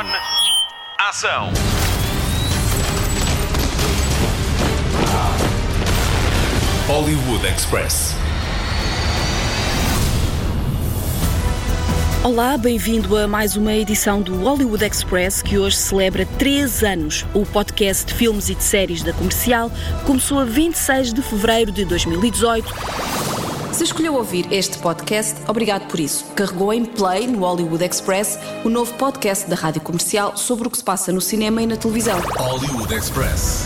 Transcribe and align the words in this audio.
On. 0.00 0.06
Ação. 0.98 1.50
Hollywood 6.86 7.46
Express. 7.46 8.16
Olá, 12.24 12.56
bem-vindo 12.56 13.14
a 13.14 13.28
mais 13.28 13.56
uma 13.56 13.74
edição 13.74 14.22
do 14.22 14.36
Hollywood 14.36 14.82
Express 14.82 15.42
que 15.42 15.58
hoje 15.58 15.76
celebra 15.76 16.24
3 16.38 16.82
anos. 16.82 17.26
O 17.34 17.44
podcast 17.44 18.06
de 18.06 18.14
filmes 18.14 18.48
e 18.48 18.54
de 18.54 18.64
séries 18.64 19.02
da 19.02 19.12
comercial 19.12 19.70
começou 20.06 20.38
a 20.40 20.46
26 20.46 21.12
de 21.12 21.20
fevereiro 21.20 21.70
de 21.70 21.84
2018. 21.84 23.19
Se 23.80 23.84
escolheu 23.84 24.14
ouvir 24.14 24.46
este 24.52 24.76
podcast, 24.76 25.40
obrigado 25.48 25.88
por 25.88 25.98
isso. 25.98 26.26
Carregou 26.36 26.70
em 26.70 26.84
play 26.84 27.26
no 27.26 27.38
Hollywood 27.38 27.82
Express 27.82 28.38
o 28.62 28.68
novo 28.68 28.92
podcast 28.98 29.48
da 29.48 29.56
rádio 29.56 29.80
comercial 29.80 30.36
sobre 30.36 30.68
o 30.68 30.70
que 30.70 30.76
se 30.76 30.84
passa 30.84 31.10
no 31.10 31.20
cinema 31.22 31.62
e 31.62 31.66
na 31.66 31.78
televisão. 31.78 32.20
Hollywood 32.36 32.92
Express. 32.92 33.64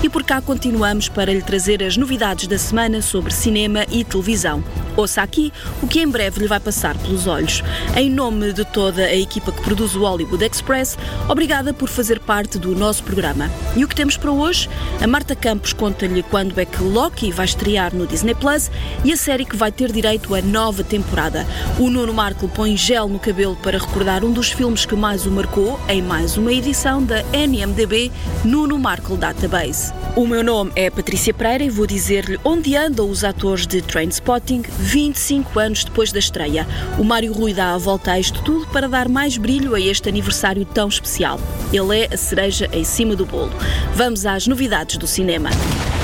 E 0.00 0.08
por 0.08 0.22
cá 0.22 0.40
continuamos 0.40 1.08
para 1.08 1.32
lhe 1.32 1.42
trazer 1.42 1.82
as 1.82 1.96
novidades 1.96 2.46
da 2.46 2.56
semana 2.56 3.02
sobre 3.02 3.34
cinema 3.34 3.84
e 3.90 4.04
televisão. 4.04 4.62
Ouça 4.96 5.22
aqui 5.22 5.52
o 5.82 5.88
que 5.88 6.00
em 6.00 6.08
breve 6.08 6.40
lhe 6.40 6.46
vai 6.46 6.60
passar 6.60 6.96
pelos 6.96 7.26
olhos. 7.26 7.62
Em 7.96 8.08
nome 8.08 8.52
de 8.52 8.64
toda 8.64 9.02
a 9.02 9.14
equipa 9.14 9.50
que 9.50 9.62
produz 9.62 9.96
o 9.96 10.00
Hollywood 10.00 10.44
Express, 10.44 10.96
obrigada 11.28 11.74
por 11.74 11.88
fazer 11.88 12.20
parte 12.20 12.58
do 12.58 12.76
nosso 12.76 13.02
programa. 13.02 13.50
E 13.76 13.84
o 13.84 13.88
que 13.88 13.94
temos 13.94 14.16
para 14.16 14.30
hoje? 14.30 14.68
A 15.00 15.06
Marta 15.06 15.34
Campos 15.34 15.72
conta-lhe 15.72 16.22
quando 16.22 16.58
é 16.58 16.64
que 16.64 16.82
Loki 16.82 17.32
vai 17.32 17.46
estrear 17.46 17.94
no 17.94 18.06
Disney 18.06 18.34
Plus 18.34 18.70
e 19.04 19.12
a 19.12 19.16
série 19.16 19.44
que 19.44 19.56
vai 19.56 19.72
ter 19.72 19.90
direito 19.90 20.32
a 20.34 20.40
nova 20.40 20.84
temporada. 20.84 21.44
O 21.78 21.90
Nuno 21.90 22.14
Marco 22.14 22.48
põe 22.48 22.76
gel 22.76 23.08
no 23.08 23.18
cabelo 23.18 23.56
para 23.56 23.78
recordar 23.78 24.24
um 24.24 24.32
dos 24.32 24.50
filmes 24.50 24.86
que 24.86 24.94
mais 24.94 25.26
o 25.26 25.30
marcou 25.30 25.78
em 25.88 26.02
mais 26.02 26.36
uma 26.36 26.52
edição 26.52 27.02
da 27.02 27.22
NMDB 27.32 28.12
Nuno 28.44 28.78
Marco 28.78 29.16
Database. 29.16 29.87
O 30.16 30.26
meu 30.26 30.42
nome 30.42 30.72
é 30.74 30.90
Patrícia 30.90 31.32
Pereira 31.32 31.64
e 31.64 31.70
vou 31.70 31.86
dizer-lhe 31.86 32.38
onde 32.44 32.76
andam 32.76 33.08
os 33.08 33.24
atores 33.24 33.66
de 33.66 33.80
Trainspotting 33.82 34.62
25 34.78 35.58
anos 35.58 35.84
depois 35.84 36.12
da 36.12 36.18
estreia. 36.18 36.66
O 36.98 37.04
Mário 37.04 37.32
Rui 37.32 37.54
dá 37.54 37.74
a 37.74 37.78
volta 37.78 38.12
a 38.12 38.20
isto 38.20 38.42
tudo 38.42 38.66
para 38.68 38.88
dar 38.88 39.08
mais 39.08 39.36
brilho 39.36 39.74
a 39.74 39.80
este 39.80 40.08
aniversário 40.08 40.64
tão 40.64 40.88
especial. 40.88 41.40
Ele 41.72 42.00
é 42.00 42.14
a 42.14 42.16
cereja 42.16 42.68
em 42.72 42.84
cima 42.84 43.14
do 43.14 43.26
bolo. 43.26 43.52
Vamos 43.94 44.26
às 44.26 44.46
novidades 44.46 44.96
do 44.96 45.06
cinema. 45.06 45.50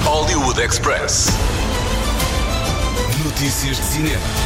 Hollywood 0.04 0.60
Express. 0.60 1.28
Notícias 3.24 3.78
de 3.78 3.82
cinema. 3.82 4.43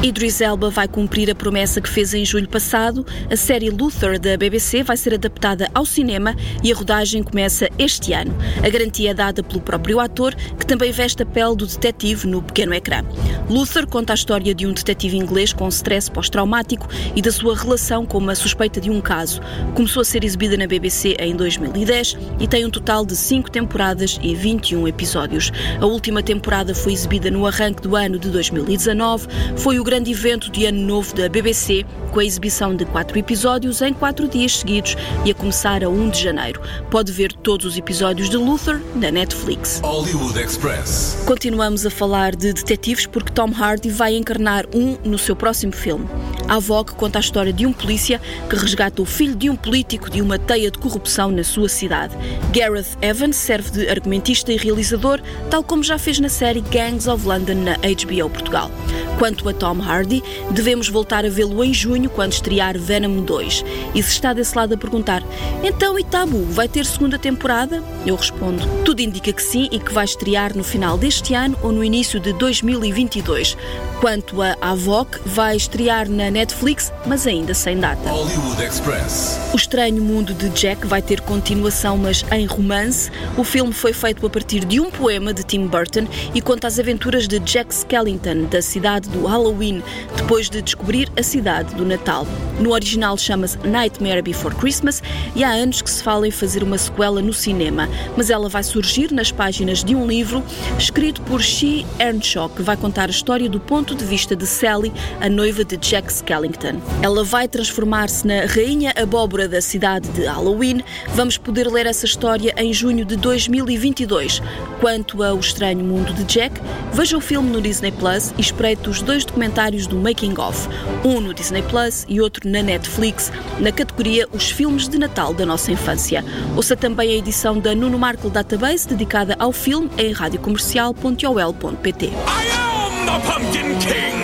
Idris 0.00 0.40
Elba 0.40 0.70
vai 0.70 0.86
cumprir 0.86 1.28
a 1.28 1.34
promessa 1.34 1.80
que 1.80 1.88
fez 1.88 2.14
em 2.14 2.24
julho 2.24 2.48
passado. 2.48 3.04
A 3.28 3.36
série 3.36 3.68
Luther 3.68 4.16
da 4.16 4.36
BBC 4.36 4.84
vai 4.84 4.96
ser 4.96 5.14
adaptada 5.14 5.68
ao 5.74 5.84
cinema 5.84 6.36
e 6.62 6.72
a 6.72 6.76
rodagem 6.76 7.20
começa 7.20 7.68
este 7.76 8.12
ano. 8.12 8.32
A 8.64 8.68
garantia 8.68 9.10
é 9.10 9.14
dada 9.14 9.42
pelo 9.42 9.60
próprio 9.60 9.98
ator, 9.98 10.36
que 10.56 10.64
também 10.64 10.92
veste 10.92 11.24
a 11.24 11.26
pele 11.26 11.56
do 11.56 11.66
detetive 11.66 12.28
no 12.28 12.40
pequeno 12.40 12.74
ecrã. 12.74 13.02
Luther 13.50 13.88
conta 13.88 14.12
a 14.12 14.14
história 14.14 14.54
de 14.54 14.68
um 14.68 14.72
detetive 14.72 15.16
inglês 15.16 15.52
com 15.52 15.66
stress 15.66 16.08
pós-traumático 16.08 16.86
e 17.16 17.20
da 17.20 17.32
sua 17.32 17.56
relação 17.56 18.06
com 18.06 18.18
uma 18.18 18.36
suspeita 18.36 18.80
de 18.80 18.90
um 18.90 19.00
caso. 19.00 19.40
Começou 19.74 20.02
a 20.02 20.04
ser 20.04 20.22
exibida 20.22 20.56
na 20.56 20.68
BBC 20.68 21.16
em 21.18 21.34
2010 21.34 22.16
e 22.38 22.46
tem 22.46 22.64
um 22.64 22.70
total 22.70 23.04
de 23.04 23.16
5 23.16 23.50
temporadas 23.50 24.16
e 24.22 24.32
21 24.32 24.86
episódios. 24.86 25.50
A 25.80 25.86
última 25.86 26.22
temporada 26.22 26.72
foi 26.72 26.92
exibida 26.92 27.32
no 27.32 27.44
arranque 27.48 27.82
do 27.82 27.96
ano 27.96 28.16
de 28.16 28.30
2019. 28.30 29.26
Foi 29.56 29.80
o 29.80 29.87
grande 29.88 30.10
evento 30.10 30.50
de 30.50 30.66
ano 30.66 30.82
novo 30.82 31.14
da 31.14 31.30
BBC, 31.30 31.82
com 32.12 32.20
a 32.20 32.24
exibição 32.24 32.76
de 32.76 32.84
quatro 32.84 33.18
episódios 33.18 33.80
em 33.80 33.94
quatro 33.94 34.28
dias 34.28 34.58
seguidos 34.58 34.94
e 35.24 35.30
a 35.30 35.34
começar 35.34 35.82
a 35.82 35.88
1 35.88 36.10
de 36.10 36.22
janeiro. 36.24 36.60
Pode 36.90 37.10
ver 37.10 37.32
todos 37.32 37.64
os 37.64 37.78
episódios 37.78 38.28
de 38.28 38.36
Luther 38.36 38.82
na 38.94 39.10
Netflix. 39.10 39.80
Hollywood 39.82 40.38
Express. 40.38 41.22
Continuamos 41.24 41.86
a 41.86 41.90
falar 41.90 42.36
de 42.36 42.52
detetives 42.52 43.06
porque 43.06 43.32
Tom 43.32 43.50
Hardy 43.50 43.88
vai 43.88 44.14
encarnar 44.14 44.66
um 44.74 44.98
no 45.02 45.16
seu 45.16 45.34
próximo 45.34 45.72
filme. 45.72 46.06
A 46.46 46.56
avó 46.56 46.84
que 46.84 46.94
conta 46.94 47.18
a 47.18 47.20
história 47.20 47.52
de 47.52 47.64
um 47.64 47.72
polícia 47.72 48.20
que 48.50 48.56
resgata 48.56 49.00
o 49.00 49.06
filho 49.06 49.36
de 49.36 49.48
um 49.48 49.56
político 49.56 50.10
de 50.10 50.20
uma 50.20 50.38
teia 50.38 50.70
de 50.70 50.78
corrupção 50.78 51.30
na 51.30 51.44
sua 51.44 51.68
cidade. 51.68 52.14
Gareth 52.52 52.98
Evans 53.00 53.36
serve 53.36 53.70
de 53.70 53.88
argumentista 53.88 54.52
e 54.52 54.58
realizador, 54.58 55.18
tal 55.50 55.64
como 55.64 55.82
já 55.82 55.98
fez 55.98 56.18
na 56.20 56.28
série 56.28 56.60
Gangs 56.60 57.08
of 57.08 57.26
London 57.26 57.54
na 57.54 57.76
HBO 57.76 58.28
Portugal. 58.28 58.70
Quanto 59.18 59.48
a 59.48 59.52
Tom 59.52 59.77
Hardy, 59.80 60.22
devemos 60.50 60.88
voltar 60.88 61.24
a 61.24 61.28
vê-lo 61.28 61.62
em 61.62 61.72
junho, 61.72 62.10
quando 62.10 62.32
estrear 62.32 62.78
Venom 62.78 63.22
2. 63.22 63.64
E 63.94 64.02
se 64.02 64.10
está 64.10 64.32
desse 64.32 64.56
lado 64.56 64.74
a 64.74 64.76
perguntar, 64.76 65.22
então 65.62 65.98
e 65.98 66.04
Tabu, 66.04 66.44
vai 66.44 66.68
ter 66.68 66.84
segunda 66.84 67.18
temporada? 67.18 67.82
Eu 68.06 68.16
respondo, 68.16 68.66
tudo 68.84 69.00
indica 69.00 69.32
que 69.32 69.42
sim 69.42 69.68
e 69.70 69.78
que 69.78 69.92
vai 69.92 70.04
estrear 70.04 70.56
no 70.56 70.64
final 70.64 70.96
deste 70.96 71.34
ano 71.34 71.56
ou 71.62 71.72
no 71.72 71.84
início 71.84 72.20
de 72.20 72.32
2022. 72.32 73.56
Quanto 74.00 74.40
a 74.42 74.56
Avoc, 74.60 75.18
vai 75.26 75.56
estrear 75.56 76.08
na 76.08 76.30
Netflix, 76.30 76.92
mas 77.06 77.26
ainda 77.26 77.52
sem 77.54 77.78
data. 77.78 78.08
Hollywood 78.08 78.62
Express. 78.62 79.38
O 79.52 79.56
Estranho 79.56 80.02
Mundo 80.02 80.32
de 80.32 80.48
Jack 80.50 80.86
vai 80.86 81.02
ter 81.02 81.20
continuação, 81.20 81.96
mas 81.96 82.24
em 82.30 82.46
romance. 82.46 83.10
O 83.36 83.44
filme 83.44 83.72
foi 83.72 83.92
feito 83.92 84.24
a 84.24 84.30
partir 84.30 84.64
de 84.64 84.80
um 84.80 84.90
poema 84.90 85.34
de 85.34 85.42
Tim 85.42 85.66
Burton 85.66 86.06
e 86.34 86.40
conta 86.40 86.66
as 86.66 86.78
aventuras 86.78 87.26
de 87.26 87.38
Jack 87.40 87.74
Skellington, 87.74 88.44
da 88.50 88.62
cidade 88.62 89.08
do 89.08 89.26
Halloween, 89.26 89.67
depois 90.16 90.48
de 90.48 90.60
descobrir 90.62 91.10
a 91.16 91.22
cidade 91.22 91.74
do 91.74 91.84
Natal. 91.84 92.26
No 92.60 92.72
original 92.72 93.16
chama-se 93.16 93.56
Nightmare 93.58 94.22
Before 94.22 94.54
Christmas 94.54 95.02
e 95.36 95.44
há 95.44 95.50
anos 95.50 95.80
que 95.80 95.90
se 95.90 96.02
fala 96.02 96.26
em 96.26 96.30
fazer 96.30 96.62
uma 96.62 96.76
sequela 96.76 97.22
no 97.22 97.32
cinema, 97.32 97.88
mas 98.16 98.30
ela 98.30 98.48
vai 98.48 98.62
surgir 98.62 99.12
nas 99.12 99.30
páginas 99.30 99.84
de 99.84 99.94
um 99.94 100.06
livro 100.06 100.42
escrito 100.78 101.20
por 101.22 101.40
She 101.40 101.86
Earnshaw, 102.00 102.48
que 102.48 102.62
vai 102.62 102.76
contar 102.76 103.08
a 103.08 103.10
história 103.10 103.48
do 103.48 103.60
ponto 103.60 103.94
de 103.94 104.04
vista 104.04 104.34
de 104.34 104.46
Sally, 104.46 104.92
a 105.20 105.28
noiva 105.28 105.64
de 105.64 105.76
Jack 105.76 106.10
Skellington. 106.10 106.80
Ela 107.02 107.22
vai 107.22 107.46
transformar-se 107.46 108.26
na 108.26 108.46
rainha 108.46 108.92
abóbora 108.96 109.48
da 109.48 109.60
cidade 109.60 110.08
de 110.10 110.24
Halloween. 110.24 110.82
Vamos 111.14 111.36
poder 111.36 111.68
ler 111.68 111.86
essa 111.86 112.06
história 112.06 112.54
em 112.56 112.72
junho 112.72 113.04
de 113.04 113.16
2022. 113.16 114.42
Quanto 114.80 115.22
ao 115.22 115.38
estranho 115.38 115.84
mundo 115.84 116.12
de 116.14 116.24
Jack, 116.24 116.60
veja 116.92 117.16
o 117.16 117.20
filme 117.20 117.50
no 117.50 117.60
Disney 117.60 117.92
Plus 117.92 118.32
e 118.36 118.40
espreite 118.40 118.88
os 118.88 119.02
dois 119.02 119.24
documentários 119.24 119.57
do 119.58 119.96
Making 119.96 120.38
of, 120.38 120.68
um 121.04 121.20
no 121.20 121.34
Disney 121.34 121.62
Plus 121.62 122.06
e 122.08 122.20
outro 122.20 122.48
na 122.48 122.62
Netflix, 122.62 123.32
na 123.58 123.72
categoria 123.72 124.28
Os 124.32 124.50
Filmes 124.50 124.88
de 124.88 124.96
Natal 124.98 125.34
da 125.34 125.44
Nossa 125.44 125.72
Infância. 125.72 126.24
Ouça 126.54 126.76
também 126.76 127.10
a 127.10 127.14
edição 127.14 127.58
da 127.58 127.74
Nuno 127.74 127.98
Markle 127.98 128.30
Database 128.30 128.86
dedicada 128.86 129.34
ao 129.36 129.50
filme 129.50 129.90
em 129.98 130.12
radiocomercial.ol.pt. 130.12 132.06
I 132.06 132.10
am 132.10 133.04
the 133.04 133.18
Pumpkin 133.26 133.76
King. 133.80 134.18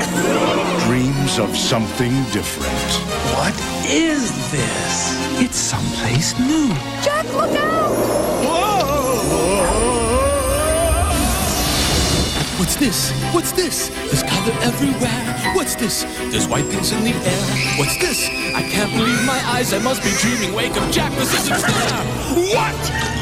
dreams 0.87 1.39
of 1.39 1.57
something 1.57 2.13
different. 2.31 2.91
What 3.35 3.55
is 3.91 4.31
this? 4.53 5.43
It's 5.43 5.57
someplace 5.57 6.39
new. 6.39 6.71
What's 12.75 12.87
this? 12.87 13.13
What's 13.33 13.53
this? 13.53 13.89
There's 13.89 14.25
color 14.25 14.53
everywhere. 14.63 15.55
What's 15.55 15.77
this? 15.77 16.03
There's 16.33 16.49
white 16.49 16.65
things 16.65 16.91
in 16.91 17.05
the 17.05 17.11
air. 17.11 17.79
What's 17.79 17.97
this? 17.99 18.29
I 18.53 18.69
can't 18.69 18.91
believe 18.91 19.25
my 19.25 19.41
eyes. 19.47 19.73
I 19.73 19.79
must 19.79 20.03
be 20.03 20.11
dreaming. 20.19 20.53
Wake 20.53 20.73
up, 20.73 20.91
Jack. 20.91 21.13
This 21.13 21.49
fair. 21.49 22.05
What 22.51 22.75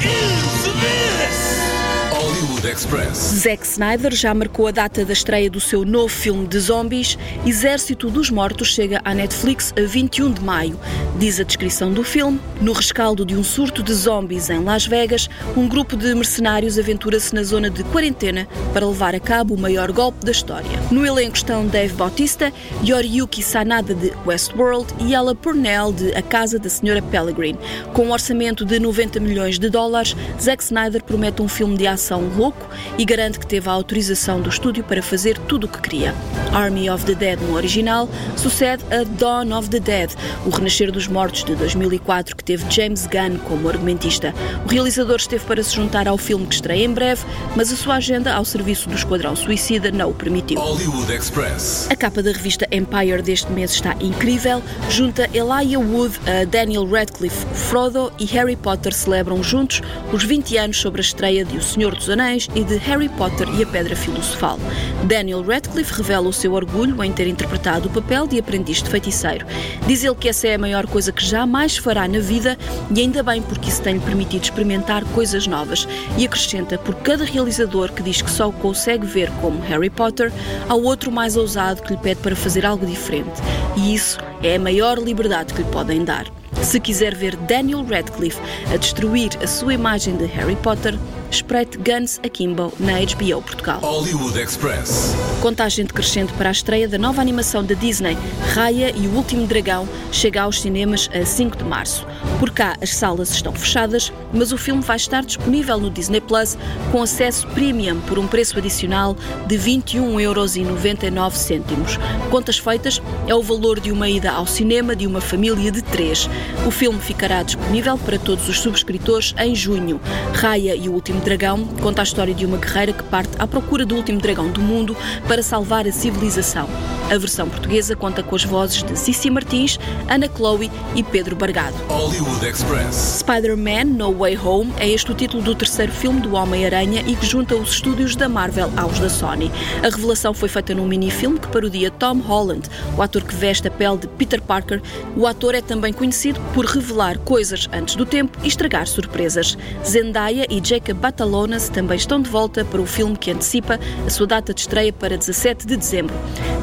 is 0.02 0.64
this? 0.80 2.51
Hollywood 2.62 2.68
Express. 2.68 3.16
Zack 3.42 3.66
Snyder 3.66 4.14
já 4.14 4.32
marcou 4.32 4.68
a 4.68 4.70
data 4.70 5.04
da 5.04 5.12
estreia 5.12 5.50
do 5.50 5.60
seu 5.60 5.84
novo 5.84 6.08
filme 6.08 6.46
de 6.46 6.58
zombies. 6.60 7.18
Exército 7.44 8.08
dos 8.08 8.30
Mortos 8.30 8.68
chega 8.68 9.00
à 9.04 9.12
Netflix 9.12 9.74
a 9.76 9.82
21 9.82 10.32
de 10.32 10.40
maio. 10.40 10.78
Diz 11.18 11.40
a 11.40 11.42
descrição 11.42 11.92
do 11.92 12.04
filme: 12.04 12.40
No 12.60 12.72
rescaldo 12.72 13.26
de 13.26 13.36
um 13.36 13.42
surto 13.42 13.82
de 13.82 13.92
zombies 13.92 14.48
em 14.48 14.62
Las 14.62 14.86
Vegas, 14.86 15.28
um 15.56 15.68
grupo 15.68 15.96
de 15.96 16.14
mercenários 16.14 16.78
aventura-se 16.78 17.34
na 17.34 17.42
zona 17.42 17.68
de 17.68 17.82
quarentena 17.84 18.46
para 18.72 18.86
levar 18.86 19.14
a 19.14 19.20
cabo 19.20 19.54
o 19.54 19.58
maior 19.58 19.90
golpe 19.90 20.24
da 20.24 20.30
história. 20.30 20.80
No 20.90 21.04
elenco 21.04 21.36
estão 21.36 21.66
Dave 21.66 21.94
Bautista, 21.94 22.52
Yoriyuki 22.84 23.42
Sanada 23.42 23.94
de 23.94 24.12
Westworld 24.24 24.94
e 25.00 25.14
Ella 25.14 25.34
Purnell 25.34 25.92
de 25.92 26.14
A 26.14 26.22
Casa 26.22 26.58
da 26.58 26.68
Senhora 26.68 27.02
Pellegrin. 27.02 27.56
Com 27.92 28.06
um 28.06 28.12
orçamento 28.12 28.64
de 28.64 28.78
90 28.78 29.18
milhões 29.20 29.58
de 29.58 29.68
dólares, 29.68 30.14
Zack 30.40 30.62
Snyder 30.62 31.02
promete 31.02 31.42
um 31.42 31.48
filme 31.48 31.76
de 31.76 31.86
ação 31.86 32.30
louco 32.36 32.51
e 32.98 33.04
garante 33.04 33.38
que 33.38 33.46
teve 33.46 33.68
a 33.68 33.72
autorização 33.72 34.40
do 34.40 34.48
estúdio 34.48 34.84
para 34.84 35.02
fazer 35.02 35.38
tudo 35.38 35.64
o 35.64 35.68
que 35.68 35.80
queria. 35.80 36.14
Army 36.52 36.90
of 36.90 37.04
the 37.04 37.14
Dead 37.14 37.40
no 37.40 37.54
original 37.54 38.08
sucede 38.36 38.82
a 38.90 39.04
Dawn 39.04 39.56
of 39.56 39.70
the 39.70 39.80
Dead, 39.80 40.10
o 40.44 40.50
renascer 40.50 40.92
dos 40.92 41.08
mortos 41.08 41.44
de 41.44 41.54
2004 41.54 42.36
que 42.36 42.44
teve 42.44 42.64
James 42.70 43.06
Gunn 43.06 43.38
como 43.48 43.68
argumentista. 43.68 44.34
O 44.64 44.68
realizador 44.68 45.16
esteve 45.16 45.44
para 45.44 45.62
se 45.62 45.74
juntar 45.74 46.06
ao 46.06 46.18
filme 46.18 46.46
que 46.46 46.54
estreia 46.54 46.84
em 46.84 46.92
breve, 46.92 47.24
mas 47.56 47.72
a 47.72 47.76
sua 47.76 47.96
agenda 47.96 48.34
ao 48.34 48.44
serviço 48.44 48.88
do 48.88 48.94
Esquadrão 48.94 49.34
Suicida 49.34 49.90
não 49.90 50.10
o 50.10 50.14
permitiu. 50.14 50.60
Hollywood 50.60 51.12
Express. 51.12 51.88
A 51.90 51.96
capa 51.96 52.22
da 52.22 52.32
revista 52.32 52.66
Empire 52.70 53.22
deste 53.22 53.50
mês 53.50 53.72
está 53.72 53.96
incrível. 54.00 54.62
Junta 54.90 55.28
Elijah 55.32 55.78
Wood 55.78 56.18
a 56.26 56.44
Daniel 56.44 56.86
Radcliffe, 56.88 57.46
Frodo 57.54 58.12
e 58.18 58.24
Harry 58.26 58.56
Potter 58.56 58.92
celebram 58.92 59.42
juntos 59.42 59.80
os 60.12 60.24
20 60.24 60.56
anos 60.56 60.76
sobre 60.78 61.00
a 61.00 61.04
estreia 61.04 61.44
de 61.44 61.56
O 61.56 61.62
Senhor 61.62 61.94
dos 61.94 62.10
Anéis 62.10 62.41
e 62.54 62.64
de 62.64 62.76
Harry 62.76 63.08
Potter 63.08 63.48
e 63.58 63.62
a 63.62 63.66
Pedra 63.66 63.94
Filosofal. 63.96 64.58
Daniel 65.04 65.42
Radcliffe 65.42 65.94
revela 65.94 66.28
o 66.28 66.32
seu 66.32 66.52
orgulho 66.52 67.02
em 67.02 67.12
ter 67.12 67.26
interpretado 67.26 67.88
o 67.88 67.92
papel 67.92 68.26
de 68.26 68.38
aprendiz 68.38 68.82
de 68.82 68.90
feiticeiro. 68.90 69.46
Diz 69.86 70.04
ele 70.04 70.14
que 70.14 70.28
essa 70.28 70.48
é 70.48 70.54
a 70.54 70.58
maior 70.58 70.86
coisa 70.86 71.12
que 71.12 71.24
jamais 71.24 71.76
fará 71.76 72.06
na 72.06 72.18
vida 72.18 72.58
e 72.94 73.00
ainda 73.00 73.22
bem 73.22 73.42
porque 73.42 73.68
isso 73.68 73.82
tem-lhe 73.82 74.00
permitido 74.00 74.44
experimentar 74.44 75.04
coisas 75.06 75.46
novas. 75.46 75.86
E 76.16 76.24
acrescenta, 76.24 76.78
por 76.78 76.94
cada 76.96 77.24
realizador 77.24 77.92
que 77.92 78.02
diz 78.02 78.22
que 78.22 78.30
só 78.30 78.48
o 78.48 78.52
consegue 78.52 79.06
ver 79.06 79.30
como 79.40 79.60
Harry 79.62 79.90
Potter, 79.90 80.32
há 80.68 80.74
outro 80.74 81.10
mais 81.10 81.36
ousado 81.36 81.82
que 81.82 81.92
lhe 81.92 81.98
pede 81.98 82.20
para 82.20 82.36
fazer 82.36 82.64
algo 82.64 82.86
diferente. 82.86 83.40
E 83.76 83.94
isso 83.94 84.18
é 84.42 84.56
a 84.56 84.60
maior 84.60 84.98
liberdade 84.98 85.54
que 85.54 85.62
lhe 85.62 85.68
podem 85.68 86.04
dar. 86.04 86.26
Se 86.62 86.78
quiser 86.78 87.14
ver 87.14 87.34
Daniel 87.36 87.84
Radcliffe 87.84 88.40
a 88.72 88.76
destruir 88.76 89.30
a 89.42 89.46
sua 89.46 89.74
imagem 89.74 90.16
de 90.16 90.26
Harry 90.26 90.56
Potter, 90.56 90.96
espreite 91.32 91.78
Guns 91.78 92.20
Akimbo 92.22 92.72
na 92.78 93.00
HBO 93.00 93.42
Portugal. 93.42 93.80
Hollywood 93.80 94.38
Express. 94.38 95.16
Contagem 95.40 95.86
decrescente 95.86 96.30
para 96.34 96.50
a 96.50 96.52
estreia 96.52 96.86
da 96.86 96.98
nova 96.98 97.22
animação 97.22 97.64
da 97.64 97.74
Disney, 97.74 98.18
Raya 98.54 98.92
e 98.94 99.06
o 99.06 99.16
Último 99.16 99.46
Dragão, 99.46 99.88
chega 100.12 100.42
aos 100.42 100.60
cinemas 100.60 101.08
a 101.14 101.24
5 101.24 101.56
de 101.56 101.64
março. 101.64 102.06
Por 102.38 102.50
cá, 102.50 102.76
as 102.82 102.94
salas 102.94 103.30
estão 103.30 103.54
fechadas, 103.54 104.12
mas 104.32 104.52
o 104.52 104.58
filme 104.58 104.82
vai 104.82 104.96
estar 104.96 105.24
disponível 105.24 105.78
no 105.78 105.90
Disney 105.90 106.20
Plus 106.20 106.58
com 106.90 107.02
acesso 107.02 107.46
premium 107.48 108.00
por 108.02 108.18
um 108.18 108.26
preço 108.26 108.58
adicional 108.58 109.16
de 109.46 109.56
21,99€. 109.56 111.98
Contas 112.30 112.58
feitas 112.58 113.00
é 113.26 113.34
o 113.34 113.42
valor 113.42 113.80
de 113.80 113.90
uma 113.90 114.08
ida 114.08 114.30
ao 114.30 114.46
cinema 114.46 114.94
de 114.94 115.06
uma 115.06 115.20
família 115.20 115.72
de 115.72 115.80
três. 115.80 116.28
O 116.66 116.70
filme 116.70 117.00
ficará 117.00 117.42
disponível 117.42 117.96
para 117.96 118.18
todos 118.18 118.46
os 118.48 118.60
subscritores 118.60 119.34
em 119.38 119.54
junho. 119.54 120.00
Raya 120.34 120.74
e 120.74 120.88
o 120.88 120.92
Último 120.92 121.21
Dragão 121.24 121.64
conta 121.80 122.02
a 122.02 122.04
história 122.04 122.34
de 122.34 122.44
uma 122.44 122.56
guerreira 122.56 122.92
que 122.92 123.02
parte 123.04 123.30
à 123.38 123.46
procura 123.46 123.86
do 123.86 123.94
último 123.94 124.18
dragão 124.18 124.50
do 124.50 124.60
mundo 124.60 124.96
para 125.28 125.42
salvar 125.42 125.86
a 125.86 125.92
civilização. 125.92 126.68
A 127.10 127.18
versão 127.18 127.48
portuguesa 127.48 127.94
conta 127.94 128.22
com 128.22 128.34
as 128.34 128.42
vozes 128.42 128.82
de 128.82 128.98
Cici 128.98 129.30
Martins, 129.30 129.78
Ana 130.08 130.28
Chloe 130.34 130.70
e 130.96 131.02
Pedro 131.02 131.36
Bargado. 131.36 131.76
Hollywood 131.88 132.44
Express. 132.44 133.20
Spider-Man 133.20 133.84
No 133.84 134.12
Way 134.14 134.38
Home 134.38 134.72
é 134.78 134.88
este 134.88 135.12
o 135.12 135.14
título 135.14 135.42
do 135.42 135.54
terceiro 135.54 135.92
filme 135.92 136.20
do 136.20 136.34
Homem-Aranha 136.34 137.04
e 137.06 137.14
que 137.14 137.26
junta 137.26 137.54
os 137.54 137.72
estúdios 137.72 138.16
da 138.16 138.28
Marvel 138.28 138.70
aos 138.76 138.98
da 138.98 139.08
Sony. 139.08 139.50
A 139.82 139.88
revelação 139.94 140.34
foi 140.34 140.48
feita 140.48 140.74
num 140.74 140.86
mini-filme 140.86 141.38
que 141.38 141.48
parodia 141.48 141.90
Tom 141.90 142.18
Holland, 142.18 142.68
o 142.96 143.02
ator 143.02 143.22
que 143.22 143.34
veste 143.34 143.68
a 143.68 143.70
pele 143.70 143.98
de 143.98 144.08
Peter 144.08 144.40
Parker. 144.40 144.80
O 145.16 145.26
ator 145.26 145.54
é 145.54 145.60
também 145.60 145.92
conhecido 145.92 146.40
por 146.54 146.64
revelar 146.64 147.18
coisas 147.18 147.68
antes 147.72 147.94
do 147.94 148.06
tempo 148.06 148.38
e 148.42 148.48
estragar 148.48 148.86
surpresas. 148.86 149.56
Zendaya 149.84 150.46
e 150.50 150.60
Jacob 150.64 150.98
Batalonas 151.12 151.68
também 151.68 151.98
estão 151.98 152.22
de 152.22 152.30
volta 152.30 152.64
para 152.64 152.80
o 152.80 152.86
filme 152.86 153.14
que 153.18 153.30
antecipa 153.30 153.78
a 154.06 154.08
sua 154.08 154.26
data 154.26 154.54
de 154.54 154.62
estreia 154.62 154.90
para 154.94 155.18
17 155.18 155.66
de 155.66 155.76
dezembro. 155.76 156.14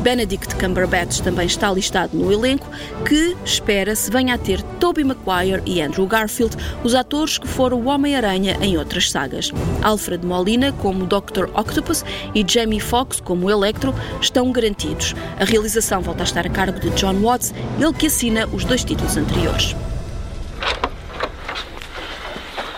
Benedict 0.01 0.55
Cumberbatch 0.55 1.19
também 1.19 1.45
está 1.45 1.71
listado 1.71 2.17
no 2.17 2.31
elenco, 2.31 2.67
que 3.07 3.37
espera-se 3.45 4.09
venha 4.09 4.33
a 4.33 4.37
ter 4.39 4.63
Tobey 4.79 5.03
Maguire 5.03 5.61
e 5.67 5.79
Andrew 5.83 6.07
Garfield, 6.07 6.57
os 6.83 6.95
atores 6.95 7.37
que 7.37 7.47
foram 7.47 7.79
o 7.79 7.89
Homem-Aranha 7.89 8.57
em 8.59 8.75
outras 8.75 9.11
sagas. 9.11 9.51
Alfred 9.83 10.25
Molina 10.25 10.71
como 10.71 11.05
Dr. 11.05 11.45
Octopus 11.53 12.03
e 12.33 12.43
Jamie 12.47 12.79
Foxx 12.79 13.21
como 13.21 13.51
Electro 13.51 13.93
estão 14.19 14.51
garantidos. 14.51 15.13
A 15.39 15.45
realização 15.45 16.01
volta 16.01 16.23
a 16.23 16.25
estar 16.25 16.47
a 16.47 16.49
cargo 16.49 16.79
de 16.79 16.89
John 16.91 17.21
Watts, 17.21 17.53
ele 17.79 17.93
que 17.93 18.07
assina 18.07 18.47
os 18.47 18.65
dois 18.65 18.83
títulos 18.83 19.15
anteriores. 19.15 19.75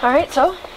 All 0.04 0.12
right, 0.12 0.34
so? 0.34 0.71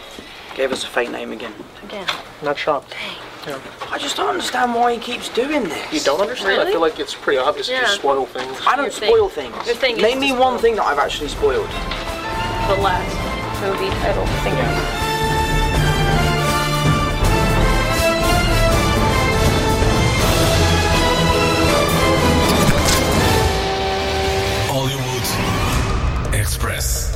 Gave 0.55 0.73
us 0.73 0.85
a 0.85 0.87
fake 0.87 1.11
name 1.11 1.33
again. 1.33 1.53
Again. 1.83 2.06
Not 2.43 2.56
shocked. 2.59 2.91
Dang. 2.91 3.17
Yeah. 3.47 3.59
I 3.91 3.99
just 3.99 4.17
don't 4.17 4.29
understand 4.29 4.75
why 4.75 4.95
he 4.95 4.99
keeps 5.01 5.29
doing 5.29 5.65
this. 5.65 5.93
You 5.93 6.01
don't 6.01 6.21
understand? 6.21 6.61
I 6.62 6.71
feel 6.71 6.81
like 6.81 6.99
it's 6.99 7.15
pretty 7.15 7.39
obvious 7.39 7.69
Yeah. 7.69 7.81
to 7.83 7.89
spoil 7.89 8.25
things. 8.27 8.59
I 8.67 8.77
don't 8.77 8.87
Your 8.87 8.93
thing. 8.93 9.09
spoil 9.11 9.29
things. 9.29 9.67
Your 9.67 9.75
thing 9.77 9.97
Name 9.97 10.15
to 10.15 10.21
me 10.21 10.29
spoil. 10.29 10.41
one 10.41 10.59
thing 10.59 10.77
that 10.77 10.85
I've 10.85 10.99
actually 10.99 11.29
spoiled. 11.29 11.69
The 11.69 12.81
last 12.81 13.61
movie 13.61 13.91
title. 14.01 14.25
Think 14.43 14.56
Hollywood 14.56 15.04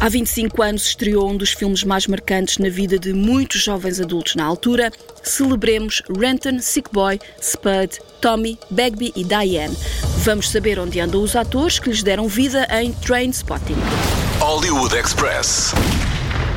Há 0.08 0.10
25 0.10 0.62
anos 0.62 0.86
estreou 0.86 1.28
um 1.28 1.36
dos 1.36 1.52
filmes 1.52 1.84
mais 1.84 2.06
marcantes 2.06 2.56
na 2.56 2.70
vida 2.70 2.98
de 2.98 3.12
muitos 3.12 3.60
jovens 3.60 4.00
adultos 4.00 4.36
na 4.36 4.44
altura. 4.46 4.90
Celebremos 5.22 6.02
Renton, 6.08 6.60
Sick 6.60 6.88
Boy, 6.90 7.20
Spud, 7.42 7.98
Tommy, 8.18 8.58
Bagby 8.70 9.12
e 9.14 9.22
Diane. 9.22 9.76
Vamos 10.24 10.48
saber 10.48 10.78
onde 10.78 10.98
andam 10.98 11.22
os 11.22 11.36
atores 11.36 11.78
que 11.78 11.90
lhes 11.90 12.02
deram 12.02 12.26
vida 12.26 12.66
em 12.70 12.90
Trainspotting. 12.90 13.76
Hollywood 14.40 14.96
Express. 14.96 15.74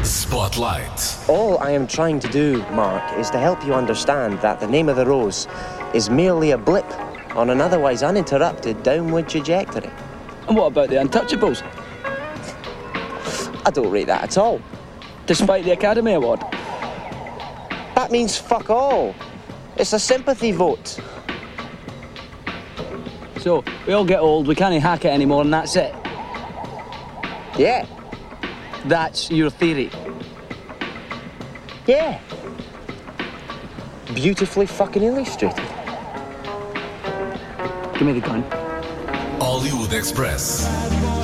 Spotlight. 0.05 1.17
All 1.27 1.59
I 1.61 1.75
am 1.75 1.85
trying 1.85 2.19
to 2.19 2.29
do, 2.29 2.65
Mark, 2.73 3.03
is 3.19 3.29
to 3.31 3.37
help 3.37 3.61
you 3.67 3.73
understand 3.73 4.39
that 4.39 4.61
the 4.61 4.67
name 4.67 4.89
of 4.89 4.95
the 4.95 5.03
rose 5.03 5.49
is 5.93 6.07
merely 6.07 6.53
a 6.53 6.57
blip 6.57 6.89
on 7.35 7.49
an 7.49 7.59
otherwise 7.59 8.01
uninterrupted 8.01 8.81
downward 8.81 9.27
trajectory. 9.27 9.91
And 10.47 10.55
what 10.55 10.67
about 10.67 10.87
the 10.87 10.95
Untouchables? 10.95 11.61
I 13.65 13.71
don't 13.71 13.91
rate 13.91 14.07
that 14.07 14.23
at 14.23 14.37
all. 14.37 14.61
Despite 15.25 15.63
the 15.65 15.71
Academy 15.71 16.13
Award? 16.13 16.41
That 17.95 18.09
means 18.11 18.37
fuck 18.37 18.69
all. 18.69 19.13
It's 19.77 19.93
a 19.93 19.99
sympathy 19.99 20.51
vote. 20.51 20.99
So, 23.39 23.63
we 23.87 23.93
all 23.93 24.05
get 24.05 24.19
old, 24.19 24.47
we 24.47 24.55
can't 24.55 24.81
hack 24.81 25.05
it 25.05 25.09
anymore, 25.09 25.41
and 25.41 25.53
that's 25.53 25.75
it. 25.75 25.95
Yeah, 27.57 27.85
That's 28.85 29.29
your 29.29 29.49
theory. 29.49 29.89
yeah. 31.85 32.19
Beautifully 34.13 34.65
fucking 34.65 35.03
illustrated. 35.03 35.63
Give 37.93 38.03
me 38.07 38.13
the 38.13 38.21
gun. 38.21 38.43
Hollywood 39.39 39.93
Express. 39.93 40.65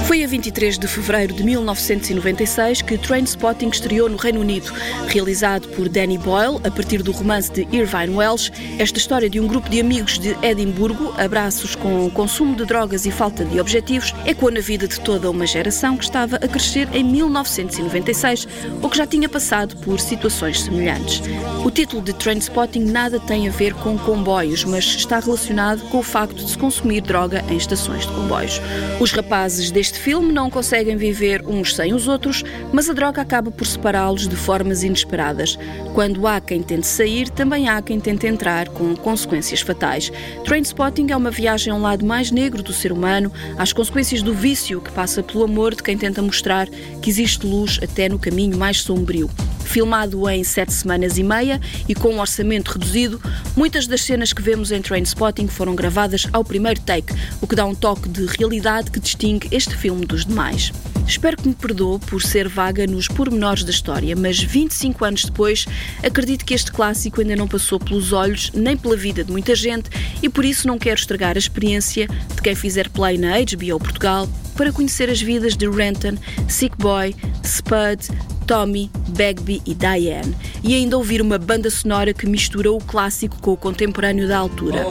Foi 0.08 0.24
a 0.24 0.28
23 0.28 0.80
de 0.80 0.88
fevereiro 0.88 1.34
de 1.34 1.44
1996 1.44 2.82
que 2.82 2.98
Trainspotting 2.98 3.68
estreou 3.68 4.08
no 4.08 4.16
Reino 4.16 4.40
Unido. 4.40 4.72
Realizado 5.10 5.68
por 5.68 5.90
Danny 5.90 6.18
Boyle, 6.18 6.62
a 6.64 6.72
partir 6.72 7.04
do 7.04 7.12
romance 7.12 7.52
de 7.52 7.68
Irvine 7.76 8.16
Welsh, 8.16 8.50
esta 8.80 8.98
história 8.98 9.30
de 9.30 9.38
um 9.38 9.46
grupo 9.46 9.68
de 9.68 9.82
amigos 9.82 10.18
de 10.18 10.34
Edimburgo, 10.42 11.14
abraços 11.18 11.76
com 11.76 12.10
consumo 12.10 12.56
de 12.56 12.64
drogas 12.64 13.06
e 13.06 13.12
falta 13.12 13.44
de 13.44 13.60
objetivos, 13.60 14.16
ecoa 14.26 14.50
na 14.50 14.62
vida 14.62 14.88
de 14.88 14.98
toda 15.02 15.30
uma 15.30 15.46
geração 15.46 15.98
que 15.98 16.06
estava 16.06 16.38
a 16.38 16.48
crescer 16.48 16.88
em 16.94 17.04
1996 17.04 18.48
ou 18.82 18.90
que 18.90 18.96
já 18.98 19.06
tinha 19.06 19.28
passado 19.28 19.76
por 19.76 20.00
situações 20.00 20.62
semelhantes. 20.62 21.22
O 21.66 21.70
título 21.70 22.02
de 22.02 22.14
Trainspotting 22.14 22.86
nada 22.86 23.20
tem 23.20 23.50
a 23.50 23.52
ver 23.52 23.74
com 23.74 23.98
comboios, 23.98 24.64
mas 24.64 24.86
está 24.86 25.20
relacionado 25.20 25.82
com 25.90 25.98
o 25.98 26.04
facto 26.04 26.36
de 26.36 26.50
se 26.50 26.58
consumir 26.58 27.02
droga 27.02 27.44
em 27.50 27.58
estações 27.58 28.08
de 28.08 28.14
comboios. 28.14 28.62
Os 29.02 29.12
rapazes 29.12 29.70
deste 29.70 29.97
filme 29.98 30.32
não 30.32 30.50
conseguem 30.50 30.96
viver 30.96 31.46
uns 31.46 31.76
sem 31.76 31.94
os 31.94 32.08
outros, 32.08 32.44
mas 32.72 32.90
a 32.90 32.94
droga 32.94 33.22
acaba 33.22 33.52
por 33.52 33.66
separá-los 33.66 34.28
de 34.28 34.36
formas 34.36 34.84
inesperadas. 34.84 35.58
Quando 35.94 36.26
há 36.28 36.40
quem 36.40 36.62
tente 36.62 36.88
sair, 36.88 37.30
também 37.30 37.68
há 37.68 37.82
quem 37.82 38.00
tente 38.00 38.28
entrar, 38.28 38.70
com 38.70 38.96
consequências 38.96 39.62
fatais. 39.62 40.12
Trainspotting 40.44 41.12
é 41.12 41.18
uma 41.18 41.32
viagem 41.32 41.74
a 41.74 41.76
um 41.76 41.82
lado 41.82 42.06
mais 42.06 42.32
negro 42.32 42.64
do 42.64 42.74
ser 42.74 42.92
humano, 42.92 43.32
às 43.58 43.74
consequências 43.74 44.22
do 44.22 44.34
vício 44.34 44.82
que 44.82 44.92
passa 44.92 45.24
pelo 45.24 45.44
amor 45.44 45.76
de 45.76 45.84
quem 45.84 45.98
tenta 45.98 46.22
mostrar 46.22 46.68
que 47.02 47.10
existe 47.10 47.46
luz 47.46 47.80
até 47.82 48.08
no 48.08 48.20
caminho 48.20 48.58
mais 48.58 48.82
sombrio. 48.82 49.30
Filmado 49.68 50.30
em 50.30 50.46
sete 50.46 50.74
semanas 50.74 51.18
e 51.18 51.24
meia 51.24 51.60
e 51.90 51.94
com 51.94 52.10
um 52.10 52.20
orçamento 52.22 52.72
reduzido, 52.72 53.22
muitas 53.56 53.86
das 53.86 54.02
cenas 54.02 54.32
que 54.32 54.42
vemos 54.42 54.72
em 54.72 54.82
Trainspotting 54.82 55.48
foram 55.48 55.76
gravadas 55.76 56.26
ao 56.32 56.44
primeiro 56.44 56.80
take, 56.80 57.14
o 57.42 57.46
que 57.46 57.56
dá 57.56 57.66
um 57.66 57.76
toque 57.76 58.08
de 58.08 58.26
realidade 58.26 58.90
que 58.90 59.00
distingue 59.00 59.50
este 59.52 59.76
filme 59.76 60.06
dos 60.06 60.26
demais. 60.26 60.72
Espero 61.06 61.38
que 61.38 61.48
me 61.48 61.54
perdoe 61.54 62.00
por 62.00 62.22
ser 62.22 62.48
vaga 62.48 62.88
nos 62.88 63.10
pormenores 63.10 63.64
da 63.64 63.72
história, 63.72 64.16
mas 64.16 64.42
25 64.42 65.04
anos 65.06 65.26
depois, 65.26 65.66
acredito 66.02 66.46
que 66.46 66.54
este 66.54 66.72
clássico 66.72 67.20
ainda 67.20 67.36
não 67.36 67.48
passou 67.48 67.78
pelos 67.78 68.14
olhos 68.14 68.52
nem 68.54 68.76
pela 68.76 68.96
vida 68.96 69.24
de 69.24 69.32
muita 69.32 69.54
gente 69.54 69.90
e 70.24 70.30
por 70.30 70.46
isso 70.46 70.66
não 70.66 70.80
quero 70.80 71.00
estragar 71.00 71.36
a 71.36 71.40
experiência 71.40 72.08
de 72.08 72.42
quem 72.42 72.56
fizer 72.56 72.90
play 72.90 73.18
na 73.18 73.34
HBO 73.40 73.80
Portugal 73.80 74.28
para 74.56 74.72
conhecer 74.72 75.10
as 75.10 75.22
vidas 75.22 75.56
de 75.56 75.70
Renton, 75.70 76.18
Sick 76.48 76.76
Boy, 76.78 77.16
Spud, 77.44 78.08
Tommy, 78.48 78.90
Bagby 79.10 79.62
e 79.66 79.76
Diane, 79.76 80.34
e 80.64 80.74
ainda 80.74 80.98
ouvir 80.98 81.22
uma 81.22 81.38
banda 81.38 81.70
sonora 81.70 82.14
que 82.14 82.26
mistura 82.26 82.72
o 82.72 82.80
clássico 82.80 83.38
com 83.42 83.52
o 83.52 83.58
contemporâneo 83.58 84.26
da 84.26 84.38
altura. 84.38 84.86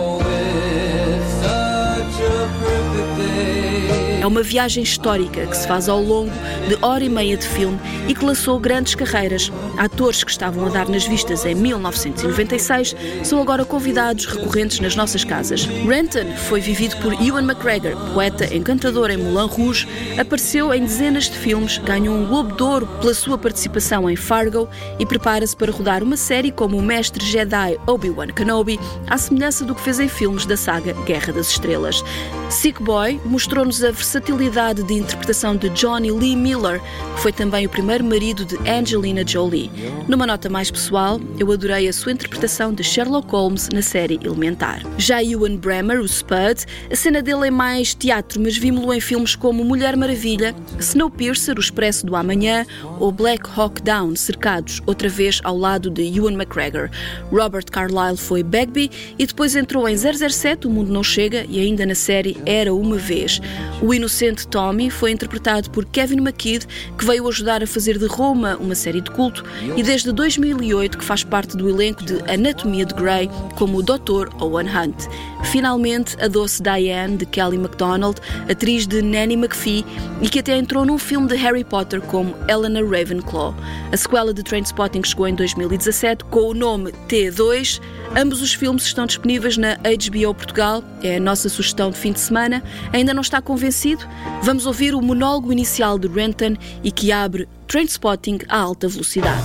É 4.26 4.28
uma 4.28 4.42
viagem 4.42 4.82
histórica 4.82 5.46
que 5.46 5.56
se 5.56 5.68
faz 5.68 5.88
ao 5.88 6.02
longo 6.02 6.32
de 6.66 6.76
hora 6.84 7.04
e 7.04 7.08
meia 7.08 7.36
de 7.36 7.46
filme 7.46 7.78
e 8.08 8.14
que 8.14 8.24
lançou 8.24 8.58
grandes 8.58 8.96
carreiras. 8.96 9.52
Atores 9.78 10.24
que 10.24 10.30
estavam 10.32 10.66
a 10.66 10.68
dar 10.68 10.88
nas 10.88 11.06
vistas 11.06 11.46
em 11.46 11.54
1996 11.54 12.96
são 13.22 13.40
agora 13.40 13.64
convidados 13.64 14.26
recorrentes 14.26 14.80
nas 14.80 14.96
nossas 14.96 15.22
casas. 15.22 15.64
Renton 15.64 16.34
foi 16.48 16.60
vivido 16.60 16.96
por 16.96 17.12
Ewan 17.24 17.44
McGregor, 17.44 17.94
poeta 18.12 18.52
encantador 18.52 19.12
em 19.12 19.16
Moulin 19.16 19.46
Rouge, 19.46 19.86
apareceu 20.18 20.74
em 20.74 20.80
dezenas 20.80 21.30
de 21.30 21.38
filmes, 21.38 21.78
ganhou 21.78 22.16
um 22.16 22.26
Globo 22.26 22.56
de 22.56 22.62
Ouro 22.64 22.88
pela 23.00 23.14
sua 23.14 23.38
participação 23.38 24.10
em 24.10 24.16
Fargo 24.16 24.68
e 24.98 25.06
prepara-se 25.06 25.54
para 25.54 25.70
rodar 25.70 26.02
uma 26.02 26.16
série 26.16 26.50
como 26.50 26.76
o 26.76 26.82
mestre 26.82 27.24
Jedi 27.24 27.78
Obi-Wan 27.86 28.32
Kenobi, 28.34 28.80
à 29.06 29.16
semelhança 29.16 29.64
do 29.64 29.72
que 29.72 29.82
fez 29.82 30.00
em 30.00 30.08
filmes 30.08 30.44
da 30.44 30.56
saga 30.56 30.94
Guerra 31.04 31.32
das 31.32 31.50
Estrelas. 31.50 32.02
Sick 32.50 32.82
Boy 32.82 33.20
mostrou-nos 33.24 33.84
a 33.84 33.92
versatilidade 34.16 34.82
de 34.82 34.94
interpretação 34.94 35.56
de 35.56 35.68
Johnny 35.70 36.10
Lee 36.10 36.34
Miller, 36.34 36.80
que 37.14 37.20
foi 37.20 37.32
também 37.32 37.66
o 37.66 37.68
primeiro 37.68 38.02
marido 38.02 38.46
de 38.46 38.56
Angelina 38.68 39.26
Jolie. 39.26 39.70
Numa 40.08 40.26
nota 40.26 40.48
mais 40.48 40.70
pessoal, 40.70 41.20
eu 41.38 41.52
adorei 41.52 41.86
a 41.86 41.92
sua 41.92 42.12
interpretação 42.12 42.72
de 42.72 42.82
Sherlock 42.82 43.30
Holmes 43.30 43.68
na 43.68 43.82
série 43.82 44.18
Elementar. 44.24 44.80
Já 44.96 45.22
Ewan 45.22 45.56
Bremer, 45.56 46.00
o 46.00 46.06
Spud, 46.06 46.64
a 46.90 46.96
cena 46.96 47.20
dele 47.20 47.48
é 47.48 47.50
mais 47.50 47.94
teatro, 47.94 48.40
mas 48.40 48.56
vimos-lo 48.56 48.94
em 48.94 49.00
filmes 49.00 49.36
como 49.36 49.62
Mulher 49.62 49.94
Maravilha, 49.98 50.54
Snowpiercer, 50.78 51.58
O 51.58 51.60
Expresso 51.60 52.06
do 52.06 52.16
Amanhã 52.16 52.64
ou 52.98 53.12
Black 53.12 53.46
Hawk 53.54 53.82
Down, 53.82 54.16
cercados 54.16 54.80
outra 54.86 55.10
vez 55.10 55.42
ao 55.44 55.58
lado 55.58 55.90
de 55.90 56.16
Ewan 56.16 56.32
McGregor. 56.32 56.88
Robert 57.30 57.66
Carlyle 57.70 58.16
foi 58.16 58.42
Bagby 58.42 58.90
e 59.18 59.26
depois 59.26 59.54
entrou 59.54 59.86
em 59.86 59.94
007, 59.94 60.66
O 60.66 60.70
Mundo 60.70 60.90
Não 60.90 61.04
Chega, 61.04 61.44
e 61.50 61.60
ainda 61.60 61.84
na 61.84 61.94
série 61.94 62.38
Era 62.46 62.72
Uma 62.72 62.96
Vez. 62.96 63.42
O 63.82 63.92
inocente 64.06 64.46
Tommy 64.46 64.88
foi 64.88 65.10
interpretado 65.10 65.68
por 65.70 65.84
Kevin 65.84 66.20
McKidd, 66.20 66.64
que 66.96 67.04
veio 67.04 67.26
ajudar 67.26 67.60
a 67.60 67.66
fazer 67.66 67.98
de 67.98 68.06
Roma 68.06 68.56
uma 68.60 68.76
série 68.76 69.00
de 69.00 69.10
culto, 69.10 69.44
e 69.76 69.82
desde 69.82 70.12
2008 70.12 70.96
que 70.96 71.04
faz 71.04 71.24
parte 71.24 71.56
do 71.56 71.68
elenco 71.68 72.04
de 72.04 72.18
Anatomia 72.30 72.86
de 72.86 72.94
Grey 72.94 73.28
como 73.56 73.78
o 73.78 73.82
Dr. 73.82 74.28
Owen 74.40 74.68
Hunt. 74.68 75.08
Finalmente, 75.50 76.16
a 76.22 76.28
doce 76.28 76.62
Diane, 76.62 77.16
de 77.16 77.26
Kelly 77.26 77.58
MacDonald, 77.58 78.20
atriz 78.48 78.86
de 78.86 79.02
Nanny 79.02 79.34
McPhee, 79.34 79.84
e 80.22 80.28
que 80.28 80.38
até 80.38 80.56
entrou 80.56 80.84
num 80.84 80.98
filme 80.98 81.26
de 81.26 81.34
Harry 81.34 81.64
Potter 81.64 82.00
como 82.00 82.36
Eleanor 82.48 82.88
Ravenclaw. 82.88 83.54
A 83.90 83.96
sequela 83.96 84.32
de 84.32 84.42
Trainspotting 84.44 85.02
chegou 85.02 85.26
em 85.26 85.34
2017 85.34 86.24
com 86.26 86.50
o 86.50 86.54
nome 86.54 86.92
T2. 87.08 87.80
Ambos 88.16 88.40
os 88.40 88.54
filmes 88.54 88.84
estão 88.84 89.04
disponíveis 89.04 89.56
na 89.56 89.74
HBO 89.76 90.34
Portugal. 90.34 90.82
É 91.02 91.16
a 91.16 91.20
nossa 91.20 91.48
sugestão 91.48 91.90
de 91.90 91.98
fim 91.98 92.12
de 92.12 92.20
semana. 92.20 92.62
Ainda 92.92 93.12
não 93.12 93.20
está 93.20 93.42
convencido? 93.42 93.95
Vamos 94.42 94.66
ouvir 94.66 94.94
o 94.94 95.00
monólogo 95.00 95.52
inicial 95.52 95.98
de 95.98 96.08
Renton 96.08 96.56
e 96.82 96.90
que 96.90 97.12
abre 97.12 97.48
Trainspotting 97.66 98.40
a 98.48 98.58
alta 98.58 98.88
velocidade. 98.88 99.42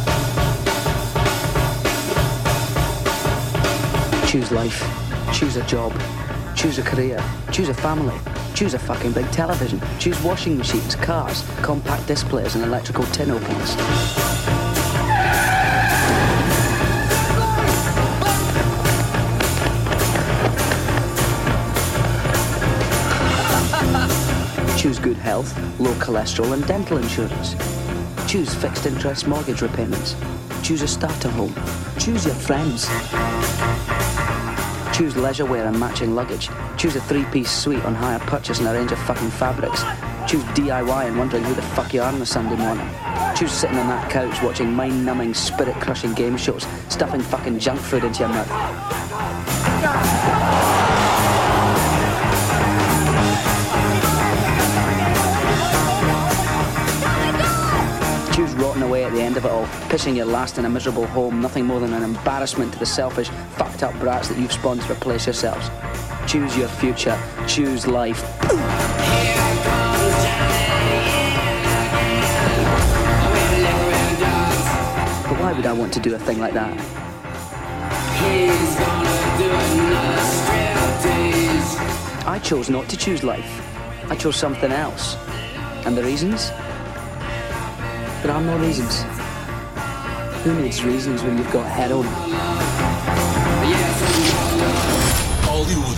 Choose 4.27 4.51
life. 4.53 4.86
Choose 5.34 5.60
a 5.60 5.63
job. 5.63 5.91
Choose 6.55 6.79
a 6.79 6.84
career. 6.84 7.17
Choose 7.51 7.70
a 7.70 7.74
family. 7.74 8.17
Choose 8.53 8.75
a 8.75 8.79
fucking 8.79 9.12
big 9.12 9.29
television. 9.31 9.79
Choose 10.00 10.22
washing 10.24 10.58
machines, 10.58 10.96
cars, 10.96 11.43
compact 11.62 12.08
displays, 12.08 12.55
and 12.55 12.63
electrical 12.63 13.05
tin 13.05 13.31
openers. 13.31 14.61
Choose 24.82 24.98
good 24.98 25.18
health, 25.18 25.56
low 25.80 25.94
cholesterol, 26.00 26.54
and 26.54 26.66
dental 26.66 26.98
insurance. 26.98 27.54
Choose 28.28 28.52
fixed 28.56 28.88
interest 28.88 29.28
mortgage 29.28 29.62
repayments. 29.62 30.16
Choose 30.64 30.82
a 30.82 30.88
starter 30.88 31.30
home. 31.30 31.54
Choose 32.00 32.26
your 32.26 32.34
friends. 32.34 32.88
Choose 34.98 35.16
leisure 35.16 35.46
wear 35.46 35.68
and 35.68 35.80
matching 35.80 36.16
luggage. 36.16 36.50
Choose 36.78 36.96
a 36.96 37.02
three-piece 37.02 37.52
suite 37.52 37.86
on 37.86 37.94
hire 37.94 38.18
purchase 38.22 38.58
and 38.58 38.68
a 38.70 38.74
range 38.74 38.92
of 38.92 38.98
fucking 39.04 39.30
fabrics. 39.30 39.84
Choose 40.28 40.44
DIY 40.56 41.06
and 41.06 41.16
wondering 41.16 41.44
who 41.44 41.54
the 41.54 41.62
fuck 41.62 41.94
you 41.94 42.02
are 42.02 42.12
on 42.12 42.20
a 42.20 42.26
Sunday 42.26 42.56
morning. 42.56 42.90
Choose 43.36 43.52
sitting 43.52 43.78
on 43.78 43.88
that 43.88 44.10
couch 44.10 44.42
watching 44.42 44.74
mind-numbing, 44.74 45.36
spirit-crushing 45.36 46.16
game 46.16 46.38
shows, 46.38 46.66
stuffing 46.90 47.22
fucking 47.22 47.60
junk 47.60 47.80
food 47.80 48.04
into 48.04 48.22
your 48.22 48.30
mouth. 48.30 48.50
Rotting 58.62 58.84
away 58.84 59.03
at 59.03 59.12
the 59.12 59.22
end 59.22 59.38
of 59.38 59.46
it 59.46 59.51
all, 59.51 59.65
pissing 59.89 60.15
your 60.15 60.25
last 60.25 60.60
in 60.60 60.65
a 60.65 60.70
miserable 60.70 61.08
home, 61.08 61.41
nothing 61.41 61.65
more 61.65 61.80
than 61.80 61.94
an 61.94 62.03
embarrassment 62.03 62.72
to 62.72 62.77
the 62.77 62.86
selfish, 62.86 63.27
fucked 63.58 63.82
up 63.82 63.91
brats 64.00 64.27
that 64.27 64.38
you've 64.38 64.53
spawned 64.53 64.82
to 64.82 64.91
replace 64.91 65.25
yourselves. 65.25 65.70
Choose 66.27 66.56
your 66.56 66.68
future, 66.68 67.20
choose 67.48 67.88
life. 67.88 68.22
But 75.27 75.39
why 75.39 75.53
would 75.56 75.65
I 75.65 75.74
want 75.74 75.91
to 75.94 76.00
do 76.00 76.13
a 76.13 76.20
thing 76.20 76.39
like 76.39 76.53
that? 76.53 76.77
I 82.27 82.39
chose 82.44 82.70
not 82.70 82.88
to 82.89 82.98
choose 82.98 83.24
life. 83.24 84.12
I 84.12 84.15
chose 84.15 84.36
something 84.36 84.72
else. 84.72 85.15
And 85.84 85.98
the 85.98 86.03
reasons? 86.03 86.51
There 88.22 88.32
are 88.32 88.42
no 88.42 88.56
reasons. 88.60 89.01
Who 90.44 90.62
needs 90.62 90.84
reasons 90.84 91.24
when 91.24 91.40
you've 91.40 91.51
got 91.51 91.68
heroin? 91.68 92.90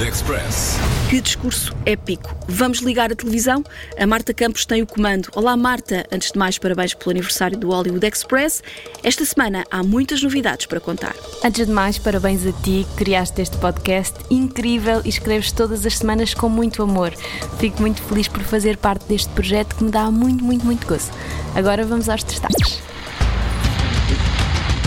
Express. 0.04 0.78
Que 1.10 1.22
discurso 1.22 1.74
épico. 1.86 2.36
Vamos 2.48 2.80
ligar 2.80 3.12
a 3.12 3.16
televisão? 3.16 3.64
A 3.98 4.06
Marta 4.06 4.34
Campos 4.34 4.66
tem 4.66 4.82
o 4.82 4.88
comando. 4.88 5.30
Olá, 5.36 5.56
Marta. 5.56 6.06
Antes 6.12 6.32
de 6.32 6.38
mais, 6.38 6.58
parabéns 6.58 6.94
pelo 6.94 7.12
aniversário 7.12 7.58
do 7.58 7.70
Hollywood 7.70 8.06
Express. 8.06 8.62
Esta 9.02 9.24
semana 9.24 9.64
há 9.72 9.82
muitas 9.82 10.22
novidades 10.22 10.66
para 10.66 10.80
contar. 10.80 11.16
Antes 11.44 11.66
de 11.66 11.72
mais, 11.72 11.98
parabéns 11.98 12.46
a 12.46 12.52
ti 12.52 12.86
que 12.90 12.96
criaste 13.06 13.42
este 13.42 13.58
podcast 13.58 14.14
incrível 14.30 15.02
e 15.06 15.10
escreves 15.10 15.52
todas 15.52 15.86
as 15.86 15.98
semanas 15.98 16.34
com 16.34 16.50
muito 16.50 16.84
amor. 16.84 17.14
Fico 17.58 17.82
muito 17.82 18.02
feliz 18.02 18.28
por 18.28 18.44
fazer 18.44 18.78
parte 18.78 19.06
deste 19.06 19.30
projeto 19.30 19.76
que 19.76 19.84
me 19.84 19.92
dá 19.92 20.12
muito, 20.12 20.44
muito, 20.44 20.66
muito 20.66 20.86
gozo. 20.86 21.12
Agora 21.56 21.86
vamos 21.86 22.10
aos 22.10 22.24
destaques. 22.24 22.82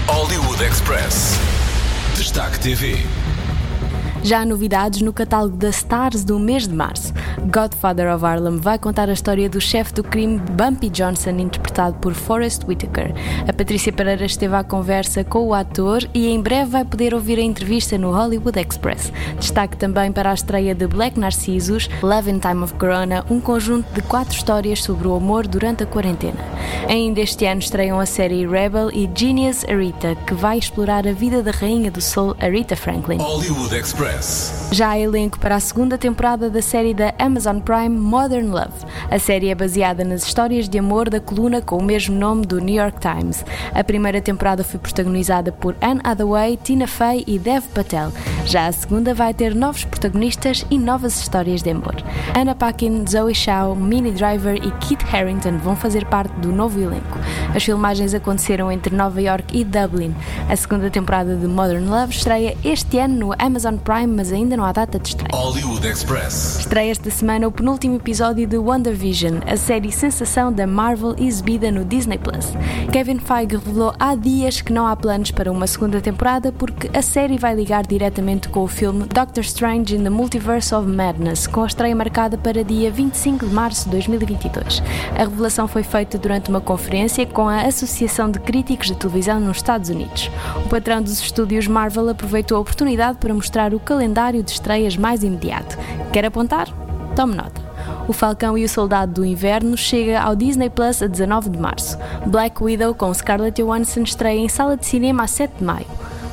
Hollywood 0.06 0.62
Express. 0.62 1.38
Destaque 2.16 2.60
TV. 2.60 3.25
Já 4.26 4.40
há 4.40 4.44
novidades 4.44 5.02
no 5.02 5.12
catálogo 5.12 5.56
da 5.56 5.68
Stars 5.68 6.24
do 6.24 6.36
mês 6.36 6.66
de 6.66 6.74
março. 6.74 7.14
Godfather 7.44 8.12
of 8.12 8.24
Harlem 8.24 8.56
vai 8.56 8.76
contar 8.76 9.08
a 9.08 9.12
história 9.12 9.48
do 9.48 9.60
chefe 9.60 9.94
do 9.94 10.02
crime 10.02 10.40
Bumpy 10.50 10.88
Johnson, 10.88 11.30
interpretado 11.38 11.96
por 11.98 12.12
Forrest 12.12 12.64
Whitaker. 12.66 13.14
A 13.46 13.52
Patrícia 13.52 13.92
Pereira 13.92 14.24
esteve 14.24 14.56
à 14.56 14.64
conversa 14.64 15.22
com 15.22 15.46
o 15.46 15.54
ator 15.54 16.02
e 16.12 16.26
em 16.26 16.40
breve 16.40 16.72
vai 16.72 16.84
poder 16.84 17.14
ouvir 17.14 17.38
a 17.38 17.42
entrevista 17.42 17.96
no 17.96 18.10
Hollywood 18.10 18.58
Express. 18.58 19.12
Destaque 19.38 19.76
também 19.76 20.10
para 20.10 20.32
a 20.32 20.34
estreia 20.34 20.74
de 20.74 20.88
Black 20.88 21.20
Narcissus, 21.20 21.88
Love 22.02 22.28
in 22.28 22.40
Time 22.40 22.64
of 22.64 22.74
Corona, 22.74 23.24
um 23.30 23.38
conjunto 23.38 23.86
de 23.94 24.02
quatro 24.02 24.34
histórias 24.34 24.82
sobre 24.82 25.06
o 25.06 25.14
amor 25.14 25.46
durante 25.46 25.84
a 25.84 25.86
quarentena. 25.86 26.40
Ainda 26.88 27.20
este 27.20 27.46
ano 27.46 27.60
estreiam 27.60 28.00
a 28.00 28.06
série 28.06 28.44
Rebel 28.44 28.90
e 28.90 29.08
Genius 29.14 29.64
Arita, 29.68 30.16
que 30.26 30.34
vai 30.34 30.58
explorar 30.58 31.06
a 31.06 31.12
vida 31.12 31.44
da 31.44 31.52
rainha 31.52 31.92
do 31.92 32.00
soul 32.00 32.34
Aretha 32.40 32.74
Franklin. 32.74 33.18
Hollywood 33.18 33.72
Express. 33.72 34.15
Já 34.72 34.90
há 34.90 34.98
elenco 34.98 35.38
para 35.38 35.56
a 35.56 35.60
segunda 35.60 35.96
temporada 35.96 36.50
da 36.50 36.60
série 36.60 36.92
da 36.92 37.14
Amazon 37.18 37.58
Prime 37.60 37.88
Modern 37.88 38.50
Love. 38.50 38.84
A 39.10 39.18
série 39.18 39.48
é 39.48 39.54
baseada 39.54 40.04
nas 40.04 40.24
histórias 40.24 40.68
de 40.68 40.78
amor 40.78 41.08
da 41.08 41.20
coluna 41.20 41.60
com 41.60 41.78
o 41.78 41.82
mesmo 41.82 42.18
nome 42.18 42.44
do 42.46 42.60
New 42.60 42.74
York 42.74 42.98
Times. 43.00 43.44
A 43.74 43.84
primeira 43.84 44.20
temporada 44.20 44.64
foi 44.64 44.80
protagonizada 44.80 45.52
por 45.52 45.76
Anne 45.80 46.00
Hathaway, 46.02 46.56
Tina 46.56 46.86
Fey 46.86 47.24
e 47.26 47.38
Dev 47.38 47.64
Patel. 47.74 48.12
Já 48.44 48.66
a 48.66 48.72
segunda 48.72 49.14
vai 49.14 49.34
ter 49.34 49.54
novos 49.54 49.84
protagonistas 49.84 50.64
e 50.70 50.78
novas 50.78 51.18
histórias 51.18 51.62
de 51.62 51.70
amor. 51.70 51.96
Anna 52.34 52.54
Paquin, 52.54 53.04
Zoe 53.08 53.34
Shaw, 53.34 53.74
Minnie 53.74 54.12
Driver 54.12 54.56
e 54.56 54.70
Kit 54.78 55.04
Harington 55.12 55.58
vão 55.58 55.76
fazer 55.76 56.04
parte 56.06 56.32
do 56.40 56.52
novo 56.52 56.80
elenco. 56.80 57.18
As 57.54 57.64
filmagens 57.64 58.14
aconteceram 58.14 58.70
entre 58.70 58.94
Nova 58.94 59.20
York 59.20 59.56
e 59.56 59.64
Dublin. 59.64 60.14
A 60.48 60.56
segunda 60.56 60.90
temporada 60.90 61.34
de 61.34 61.46
Modern 61.46 61.88
Love 61.88 62.12
estreia 62.12 62.56
este 62.64 62.98
ano 62.98 63.14
no 63.16 63.34
Amazon 63.38 63.76
Prime, 63.76 64.05
mas 64.14 64.32
ainda 64.32 64.56
não 64.56 64.64
há 64.64 64.72
data 64.72 64.98
de 64.98 65.08
estreia. 65.08 65.30
Hollywood 65.32 65.86
Express. 65.86 66.58
Estreia 66.60 66.90
esta 66.90 67.10
semana 67.10 67.48
o 67.48 67.52
penúltimo 67.52 67.96
episódio 67.96 68.46
de 68.46 68.58
WandaVision, 68.58 69.38
a 69.46 69.56
série 69.56 69.90
sensação 69.90 70.52
da 70.52 70.66
Marvel 70.66 71.14
exibida 71.18 71.70
no 71.70 71.84
Disney 71.84 72.18
Plus. 72.18 72.52
Kevin 72.92 73.18
Feige 73.18 73.56
revelou 73.56 73.94
há 73.98 74.14
dias 74.14 74.60
que 74.60 74.72
não 74.72 74.86
há 74.86 74.94
planos 74.94 75.30
para 75.30 75.50
uma 75.50 75.66
segunda 75.66 76.00
temporada 76.00 76.52
porque 76.52 76.90
a 76.96 77.02
série 77.02 77.38
vai 77.38 77.54
ligar 77.54 77.86
diretamente 77.86 78.48
com 78.48 78.62
o 78.62 78.68
filme 78.68 79.04
Doctor 79.04 79.44
Strange 79.44 79.96
in 79.96 80.02
the 80.02 80.10
Multiverse 80.10 80.74
of 80.74 80.88
Madness, 80.88 81.46
com 81.46 81.62
a 81.62 81.66
estreia 81.66 81.94
marcada 81.94 82.36
para 82.36 82.62
dia 82.62 82.90
25 82.90 83.46
de 83.46 83.54
março 83.54 83.84
de 83.84 83.90
2022. 83.90 84.82
A 85.14 85.24
revelação 85.24 85.66
foi 85.66 85.82
feita 85.82 86.18
durante 86.18 86.50
uma 86.50 86.60
conferência 86.60 87.26
com 87.26 87.48
a 87.48 87.62
Associação 87.62 88.30
de 88.30 88.38
Críticos 88.38 88.88
de 88.88 88.96
Televisão 88.96 89.40
nos 89.40 89.58
Estados 89.58 89.90
Unidos. 89.90 90.30
O 90.64 90.68
patrão 90.68 91.02
dos 91.02 91.20
estúdios 91.20 91.66
Marvel 91.66 92.08
aproveitou 92.08 92.58
a 92.58 92.60
oportunidade 92.60 93.18
para 93.18 93.34
mostrar 93.34 93.74
o 93.74 93.80
calendário 93.96 94.42
de 94.42 94.50
estreias 94.50 94.94
mais 94.94 95.22
imediato. 95.22 95.78
Quer 96.12 96.26
apontar? 96.26 96.68
Tome 97.16 97.34
nota. 97.34 97.64
O 98.06 98.12
Falcão 98.12 98.56
e 98.58 98.62
o 98.62 98.68
Soldado 98.68 99.14
do 99.14 99.24
Inverno 99.24 99.74
chega 99.74 100.20
ao 100.20 100.36
Disney 100.36 100.68
Plus 100.68 101.02
a 101.02 101.06
19 101.06 101.48
de 101.48 101.58
março. 101.58 101.96
Black 102.26 102.62
Widow 102.62 102.94
com 102.94 103.12
Scarlett 103.12 103.62
Johansson 103.62 104.02
estreia 104.02 104.38
em 104.38 104.50
sala 104.50 104.76
de 104.76 104.84
cinema 104.84 105.24
a 105.24 105.26
7 105.26 105.54
de 105.58 105.64
maio. 105.64 105.86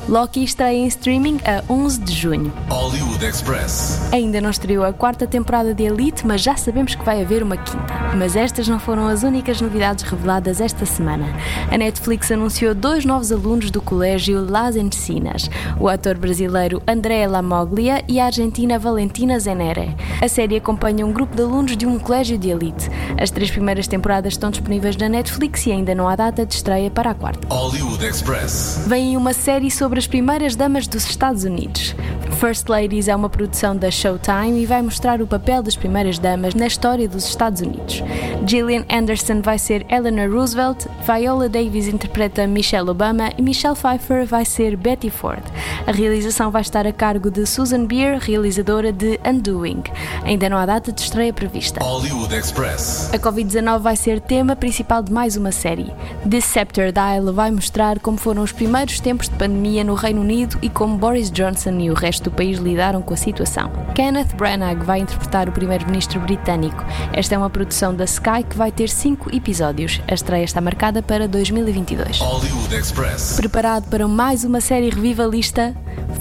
Loki 0.06 0.44
estreia 0.44 0.76
em 0.76 0.86
streaming 0.86 1.40
a 1.46 1.64
11 1.72 2.00
de 2.02 2.12
junho. 2.12 2.52
Hollywood 2.68 3.24
Express. 3.24 4.12
Ainda 4.12 4.38
não 4.38 4.50
estreou 4.50 4.84
a 4.84 4.92
quarta 4.92 5.26
temporada 5.26 5.72
de 5.72 5.82
Elite, 5.82 6.26
mas 6.26 6.42
já 6.42 6.56
sabemos 6.56 6.94
que 6.94 7.02
vai 7.02 7.22
haver 7.22 7.42
uma 7.42 7.56
quinta. 7.56 7.94
Mas 8.14 8.36
estas 8.36 8.68
não 8.68 8.78
foram 8.78 9.08
as 9.08 9.22
únicas 9.22 9.62
novidades 9.62 10.04
reveladas 10.04 10.60
esta 10.60 10.84
semana. 10.84 11.24
A 11.70 11.78
Netflix 11.78 12.30
anunciou 12.30 12.74
dois 12.74 13.06
novos 13.06 13.32
alunos 13.32 13.70
do 13.70 13.80
colégio 13.80 14.44
Las 14.44 14.76
Encinas, 14.76 15.48
o 15.80 15.88
ator 15.88 16.18
brasileiro 16.18 16.82
André 16.86 17.26
Lamoglia 17.26 18.04
e 18.06 18.20
a 18.20 18.26
argentina 18.26 18.78
Valentina 18.78 19.38
Zenere. 19.38 19.96
A 20.20 20.28
série 20.28 20.56
acompanha 20.56 21.06
um 21.06 21.12
grupo 21.12 21.34
de 21.34 21.42
alunos 21.42 21.78
de 21.78 21.86
um 21.86 21.98
colégio 21.98 22.36
de 22.36 22.50
elite. 22.50 22.90
As 23.18 23.30
três 23.30 23.50
primeiras 23.50 23.88
temporadas 23.88 24.34
estão 24.34 24.50
disponíveis 24.50 24.98
na 24.98 25.08
Netflix 25.08 25.66
e 25.66 25.72
ainda 25.72 25.94
não 25.94 26.06
há 26.06 26.14
data 26.14 26.44
de 26.44 26.54
estreia 26.54 26.90
para 26.90 27.10
a 27.10 27.14
quarta. 27.14 27.48
Hollywood 27.48 28.04
Express. 28.04 28.84
Vem 28.86 29.16
uma 29.16 29.32
série 29.32 29.70
sobre 29.70 29.93
as 29.98 30.06
primeiras 30.06 30.56
damas 30.56 30.86
dos 30.86 31.04
Estados 31.04 31.44
Unidos. 31.44 31.94
First 32.40 32.68
Ladies 32.68 33.08
é 33.08 33.14
uma 33.14 33.28
produção 33.28 33.76
da 33.76 33.90
Showtime 33.90 34.60
e 34.60 34.66
vai 34.66 34.82
mostrar 34.82 35.22
o 35.22 35.26
papel 35.26 35.62
das 35.62 35.76
primeiras 35.76 36.18
damas 36.18 36.54
na 36.54 36.66
história 36.66 37.08
dos 37.08 37.26
Estados 37.26 37.60
Unidos. 37.60 38.02
Gillian 38.46 38.84
Anderson 38.90 39.40
vai 39.40 39.58
ser 39.58 39.86
Eleanor 39.88 40.30
Roosevelt, 40.30 40.86
Viola 41.06 41.48
Davis 41.48 41.86
interpreta 41.86 42.46
Michelle 42.46 42.90
Obama 42.90 43.30
e 43.38 43.42
Michelle 43.42 43.76
Pfeiffer 43.76 44.26
vai 44.26 44.44
ser 44.44 44.76
Betty 44.76 45.10
Ford. 45.10 45.42
A 45.86 45.92
realização 45.92 46.50
vai 46.50 46.62
estar 46.62 46.86
a 46.86 46.92
cargo 46.92 47.30
de 47.30 47.46
Susan 47.46 47.86
Beer, 47.86 48.18
realizadora 48.18 48.92
de 48.92 49.18
Undoing. 49.24 49.82
Ainda 50.24 50.48
não 50.48 50.56
há 50.56 50.66
data 50.66 50.92
de 50.92 51.00
estreia 51.00 51.32
prevista. 51.32 51.82
Hollywood 51.82 52.34
Express. 52.34 53.10
A 53.12 53.18
Covid-19 53.18 53.78
vai 53.78 53.96
ser 53.96 54.20
tema 54.20 54.56
principal 54.56 55.02
de 55.02 55.12
mais 55.12 55.36
uma 55.36 55.52
série. 55.52 55.92
Scepter 56.40 56.92
Dial 56.92 57.32
vai 57.32 57.50
mostrar 57.50 57.98
como 58.00 58.18
foram 58.18 58.42
os 58.42 58.52
primeiros 58.52 59.00
tempos 59.00 59.28
de 59.28 59.34
pandemia 59.36 59.84
no 59.84 59.94
Reino 59.94 60.20
Unido 60.20 60.58
e 60.60 60.68
como 60.68 60.96
Boris 60.96 61.30
Johnson 61.30 61.78
e 61.78 61.90
o 61.90 61.94
resto 61.94 62.23
do 62.24 62.30
país 62.30 62.58
lidaram 62.58 63.00
com 63.02 63.14
a 63.14 63.16
situação. 63.16 63.70
Kenneth 63.94 64.34
Branagh 64.36 64.82
vai 64.82 65.00
interpretar 65.00 65.48
o 65.48 65.52
primeiro-ministro 65.52 66.20
britânico. 66.20 66.84
Esta 67.12 67.34
é 67.34 67.38
uma 67.38 67.50
produção 67.50 67.94
da 67.94 68.04
Sky 68.04 68.42
que 68.48 68.56
vai 68.56 68.72
ter 68.72 68.88
cinco 68.88 69.34
episódios. 69.34 70.00
A 70.08 70.14
estreia 70.14 70.44
está 70.44 70.60
marcada 70.60 71.02
para 71.02 71.28
2022. 71.28 72.18
Hollywood 72.18 72.74
Express. 72.74 73.36
Preparado 73.36 73.88
para 73.88 74.08
mais 74.08 74.44
uma 74.44 74.60
série 74.60 74.90
revivalista? 74.90 75.74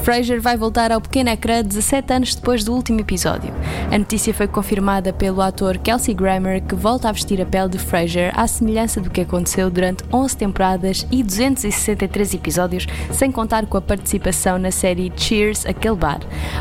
Frasier 0.04 0.42
vai 0.42 0.58
voltar 0.58 0.92
ao 0.92 1.00
pequeno 1.00 1.30
ecrã 1.30 1.64
17 1.64 2.14
anos 2.14 2.36
depois 2.36 2.64
do 2.64 2.74
último 2.74 3.00
episódio. 3.00 3.54
A 3.90 3.98
notícia 3.98 4.34
foi 4.34 4.48
confirmada 4.48 5.14
pelo 5.14 5.42
ator 5.42 5.78
Kelsey 5.78 6.14
Grammer, 6.14 6.62
que 6.62 6.76
volta 6.76 7.08
a 7.08 7.12
vestir 7.12 7.42
a 7.42 7.46
pele 7.46 7.70
de 7.70 7.78
Frasier 7.78 8.34
à 8.36 8.46
semelhança 8.46 9.00
do 9.00 9.10
que 9.10 9.22
aconteceu 9.22 9.70
durante 9.70 10.04
11 10.12 10.36
temporadas 10.36 11.08
e 11.10 11.24
263 11.24 12.34
episódios, 12.34 12.86
sem 13.12 13.32
contar 13.32 13.66
com 13.66 13.78
a 13.78 13.82
participação 13.82 14.58
na 14.58 14.72
série 14.72 15.12
Cheers, 15.16 15.66
aquele 15.66 15.93
bar, 15.96 16.20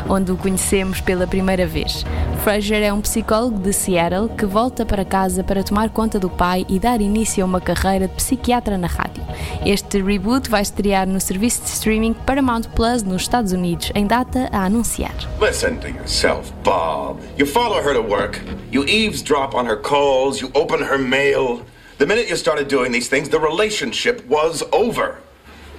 onde 0.09 0.31
o 0.31 0.37
conhecemos 0.37 1.01
pela 1.01 1.27
primeira 1.27 1.65
vez. 1.65 2.05
Frasier 2.43 2.83
é 2.83 2.91
um 2.91 2.99
psicólogo 2.99 3.57
de 3.59 3.71
Seattle 3.71 4.29
que 4.29 4.45
volta 4.45 4.85
para 4.85 5.05
casa 5.05 5.43
para 5.43 5.63
tomar 5.63 5.89
conta 5.89 6.19
do 6.19 6.29
pai 6.29 6.65
e 6.67 6.77
dar 6.77 6.99
início 6.99 7.43
a 7.43 7.47
uma 7.47 7.61
carreira 7.61 8.07
de 8.07 8.15
psiquiatra 8.15 8.77
na 8.77 8.87
rádio. 8.87 9.23
Este 9.65 10.01
reboot 10.01 10.49
vai 10.49 10.61
estrear 10.61 11.07
no 11.07 11.21
serviço 11.21 11.61
de 11.63 11.69
streaming 11.69 12.13
Paramount 12.13 12.63
Plus 12.75 13.01
nos 13.03 13.21
Estados 13.21 13.53
Unidos, 13.53 13.91
em 13.95 14.05
data 14.05 14.49
a 14.51 14.65
anunciar. 14.65 15.15
Listen 15.39 15.77
to 15.77 15.87
yourself, 15.87 16.51
Bob. 16.63 17.19
You 17.37 17.45
follow 17.45 17.81
her 17.81 17.93
to 17.93 18.01
work, 18.01 18.41
you 18.71 18.83
eavesdrop 18.83 19.55
on 19.55 19.65
her 19.65 19.77
calls, 19.77 20.41
you 20.41 20.51
open 20.53 20.81
her 20.81 20.97
mail. 20.97 21.61
The 21.97 22.05
minute 22.05 22.27
you 22.27 22.35
started 22.35 22.67
doing 22.67 22.91
these 22.91 23.07
things, 23.07 23.29
the 23.29 23.39
relationship 23.39 24.27
was 24.27 24.63
over. 24.73 25.19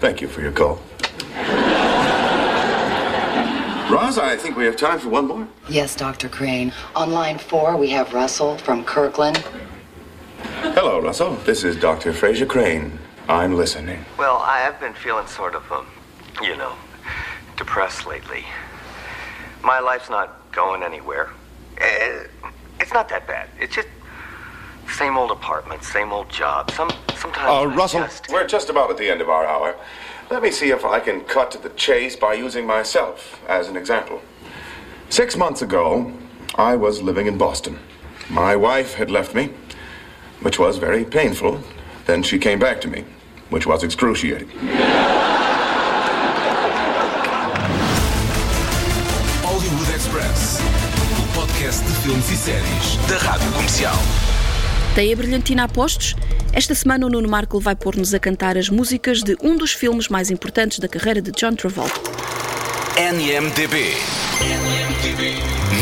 Thank 0.01 0.23
you 0.23 0.29
for 0.29 0.41
your 0.41 0.53
call. 0.53 0.79
Roz, 3.95 4.19
I 4.19 4.37
think 4.37 4.57
we 4.57 4.65
have 4.65 4.75
time 4.77 4.99
for 4.99 5.09
one 5.09 5.29
more. 5.29 5.47
Yes, 5.69 5.95
Dr. 5.95 6.29
Crane. 6.29 6.73
On 6.97 7.13
line 7.13 7.39
four, 7.39 7.77
we 7.77 7.91
have 7.91 8.13
Russell 8.13 8.59
from 8.59 8.85
Kirkland. 8.85 9.37
Hello, 10.75 11.01
Russell. 11.01 11.35
This 11.45 11.63
is 11.63 11.77
Dr. 11.77 12.13
Fraser 12.13 12.45
Crane. 12.45 12.99
I'm 13.29 13.55
listening. 13.55 14.05
Well, 14.19 14.39
I 14.39 14.59
have 14.59 14.81
been 14.81 14.95
feeling 14.95 15.29
sort 15.29 15.55
of, 15.55 15.71
um, 15.71 15.87
you 16.43 16.57
know, 16.57 16.73
depressed 17.57 18.05
lately. 18.05 18.45
My 19.63 19.79
life's 19.79 20.11
not 20.11 20.51
going 20.51 20.83
anywhere. 20.83 21.31
Eh, 21.79 22.25
It's 22.81 22.93
not 22.93 23.09
that 23.11 23.29
bad. 23.29 23.49
It's 23.61 23.75
just 23.77 23.89
same 24.99 25.17
old 25.17 25.31
apartment, 25.31 25.85
same 25.85 26.13
old 26.13 26.29
job. 26.29 26.71
Some 26.73 26.91
sometimes. 27.17 27.49
Uh, 27.49 27.69
Russell, 27.69 28.01
just- 28.03 28.29
we're 28.29 28.47
just 28.47 28.69
about 28.71 28.91
at 28.91 28.97
the 28.97 29.09
end 29.09 29.21
of 29.21 29.29
our 29.29 29.47
hour. 29.47 29.77
Let 30.35 30.43
me 30.43 30.51
see 30.51 30.71
if 30.73 30.85
I 30.85 30.99
can 30.99 31.21
cut 31.21 31.53
to 31.53 31.59
the 31.59 31.69
chase 31.77 32.17
by 32.17 32.35
using 32.35 32.67
myself 32.67 33.41
as 33.49 33.69
an 33.69 33.77
example. 33.77 34.21
Six 35.09 35.37
months 35.37 35.63
ago, 35.63 36.13
I 36.57 36.75
was 36.75 37.01
living 37.01 37.29
in 37.29 37.39
Boston. 37.39 37.79
My 38.29 38.57
wife 38.57 38.95
had 38.95 39.13
left 39.13 39.33
me, 39.33 39.51
which 40.43 40.59
was 40.59 40.77
very 40.77 41.05
painful. 41.05 41.61
Then 42.07 42.25
she 42.25 42.41
came 42.41 42.59
back 42.59 42.81
to 42.81 42.89
me, 42.89 43.05
which 43.51 43.65
was 43.65 43.85
excruciating. 43.85 44.49
Hollywood 49.45 49.89
Express. 49.95 50.61
O 51.17 51.39
podcast 51.39 51.85
de 51.85 51.93
filmes 52.03 52.29
e 52.29 52.37
séries 52.37 52.97
da 53.09 53.19
Rádio 53.19 53.53
Comercial. 53.53 53.95
Tem 54.97 55.13
a 55.13 55.17
brilhantina 55.17 55.65
a 55.65 55.69
postos? 55.69 56.17
Esta 56.57 56.73
semana 56.73 57.05
o 57.05 57.11
Nuno 57.11 57.29
Marco 57.29 57.59
vai 57.59 57.75
pôr-nos 57.75 58.15
a 58.15 58.19
cantar 58.21 58.57
as 58.57 58.69
músicas 58.69 59.25
de 59.25 59.37
um 59.43 59.57
dos 59.57 59.73
filmes 59.73 60.09
mais 60.09 60.31
importantes 60.31 60.79
da 60.79 60.87
carreira 60.87 61.21
de 61.21 61.33
John 61.33 61.53
Travolta. 61.57 62.01
NMDB. 62.97 63.97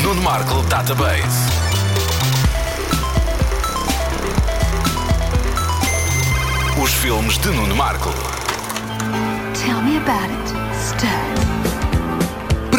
Nuno 0.02 0.22
Marco 0.22 0.62
Database. 0.70 1.52
Os 6.82 6.94
filmes 6.94 7.36
de 7.36 7.50
Nuno 7.50 7.76
Marco. 7.76 8.08
Tell 9.62 9.82
me 9.82 9.98
about 9.98 10.32
it, 10.32 10.54
Stir. 10.74 11.71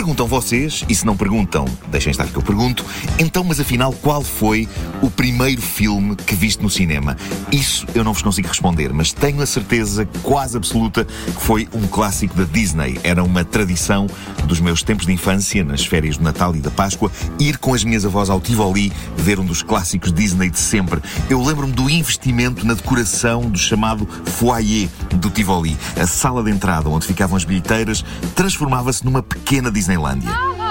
Perguntam 0.04 0.28
vocês, 0.28 0.84
e 0.90 0.94
se 0.94 1.06
não 1.06 1.16
perguntam, 1.16 1.64
deixem 1.88 2.12
estar 2.12 2.28
que 2.28 2.36
eu 2.36 2.42
pergunto, 2.42 2.86
então, 3.18 3.42
mas 3.42 3.58
afinal, 3.58 3.94
qual 3.94 4.22
foi 4.22 4.68
o 5.02 5.10
primeiro 5.10 5.62
filme 5.62 6.14
que 6.18 6.36
viste 6.36 6.62
no 6.62 6.70
cinema? 6.70 7.16
Isso 7.50 7.88
eu 7.96 8.04
não 8.04 8.12
vos 8.12 8.22
consigo 8.22 8.50
responder, 8.50 8.92
mas 8.92 9.14
tenho 9.14 9.42
a 9.42 9.46
certeza 9.46 10.06
quase 10.22 10.58
absoluta 10.58 11.06
que 11.06 11.42
foi 11.42 11.70
um 11.74 11.88
clássico 11.88 12.36
da 12.36 12.44
Disney. 12.44 13.00
Era 13.02 13.24
uma 13.24 13.46
tradição 13.46 14.08
dos 14.44 14.60
meus 14.60 14.84
tempos 14.84 15.06
de 15.06 15.14
infância, 15.14 15.64
nas 15.64 15.86
férias 15.86 16.18
do 16.18 16.24
Natal 16.26 16.54
e 16.54 16.60
da 16.60 16.70
Páscoa, 16.70 17.10
ir 17.40 17.58
com 17.58 17.74
as 17.74 17.86
minhas 17.86 18.04
avós 18.04 18.30
ao 18.30 18.42
Tivoli 18.42 18.92
ver 19.16 19.40
um 19.40 19.46
dos 19.46 19.64
clássicos 19.64 20.12
Disney 20.12 20.50
de 20.50 20.60
sempre. 20.60 21.02
Eu 21.30 21.42
lembro-me 21.42 21.72
do 21.72 21.90
investimento 21.90 22.68
na 22.68 22.74
decoração 22.74 23.50
do 23.50 23.58
chamado 23.58 24.06
foyer 24.26 24.90
do 25.16 25.30
Tivoli. 25.30 25.78
A 25.96 26.06
sala 26.06 26.44
de 26.44 26.52
entrada 26.52 26.90
onde 26.90 27.08
ficavam 27.08 27.38
as 27.38 27.46
bilheteiras 27.46 28.04
transformava-se 28.36 29.06
numa 29.06 29.24
pequena 29.24 29.72
Disneylandia. 29.72 29.93
E 29.94 30.63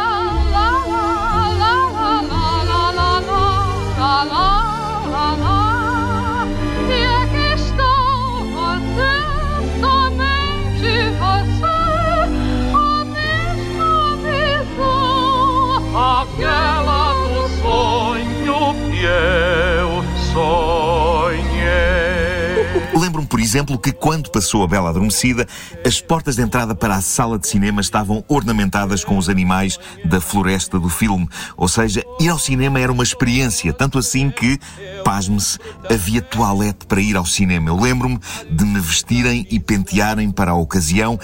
exemplo, 23.42 23.78
que 23.78 23.92
quando 23.92 24.30
passou 24.30 24.62
a 24.62 24.68
Bela 24.68 24.90
Adormecida, 24.90 25.46
as 25.86 26.00
portas 26.00 26.36
de 26.36 26.42
entrada 26.42 26.74
para 26.74 26.96
a 26.96 27.00
sala 27.00 27.38
de 27.38 27.46
cinema 27.46 27.80
estavam 27.80 28.24
ornamentadas 28.28 29.04
com 29.04 29.16
os 29.16 29.28
animais 29.28 29.78
da 30.04 30.20
floresta 30.20 30.78
do 30.78 30.88
filme. 30.88 31.28
Ou 31.56 31.68
seja, 31.68 32.04
ir 32.20 32.28
ao 32.28 32.38
cinema 32.38 32.80
era 32.80 32.92
uma 32.92 33.02
experiência, 33.02 33.72
tanto 33.72 33.98
assim 33.98 34.30
que, 34.30 34.58
pasme-se, 35.04 35.58
havia 35.90 36.22
toalete 36.22 36.86
para 36.86 37.00
ir 37.00 37.16
ao 37.16 37.26
cinema. 37.26 37.68
Eu 37.68 37.78
lembro-me 37.78 38.18
de 38.50 38.64
me 38.64 38.80
vestirem 38.80 39.46
e 39.50 39.58
pentearem 39.58 40.30
para 40.30 40.52
a 40.52 40.54
ocasião. 40.54 41.18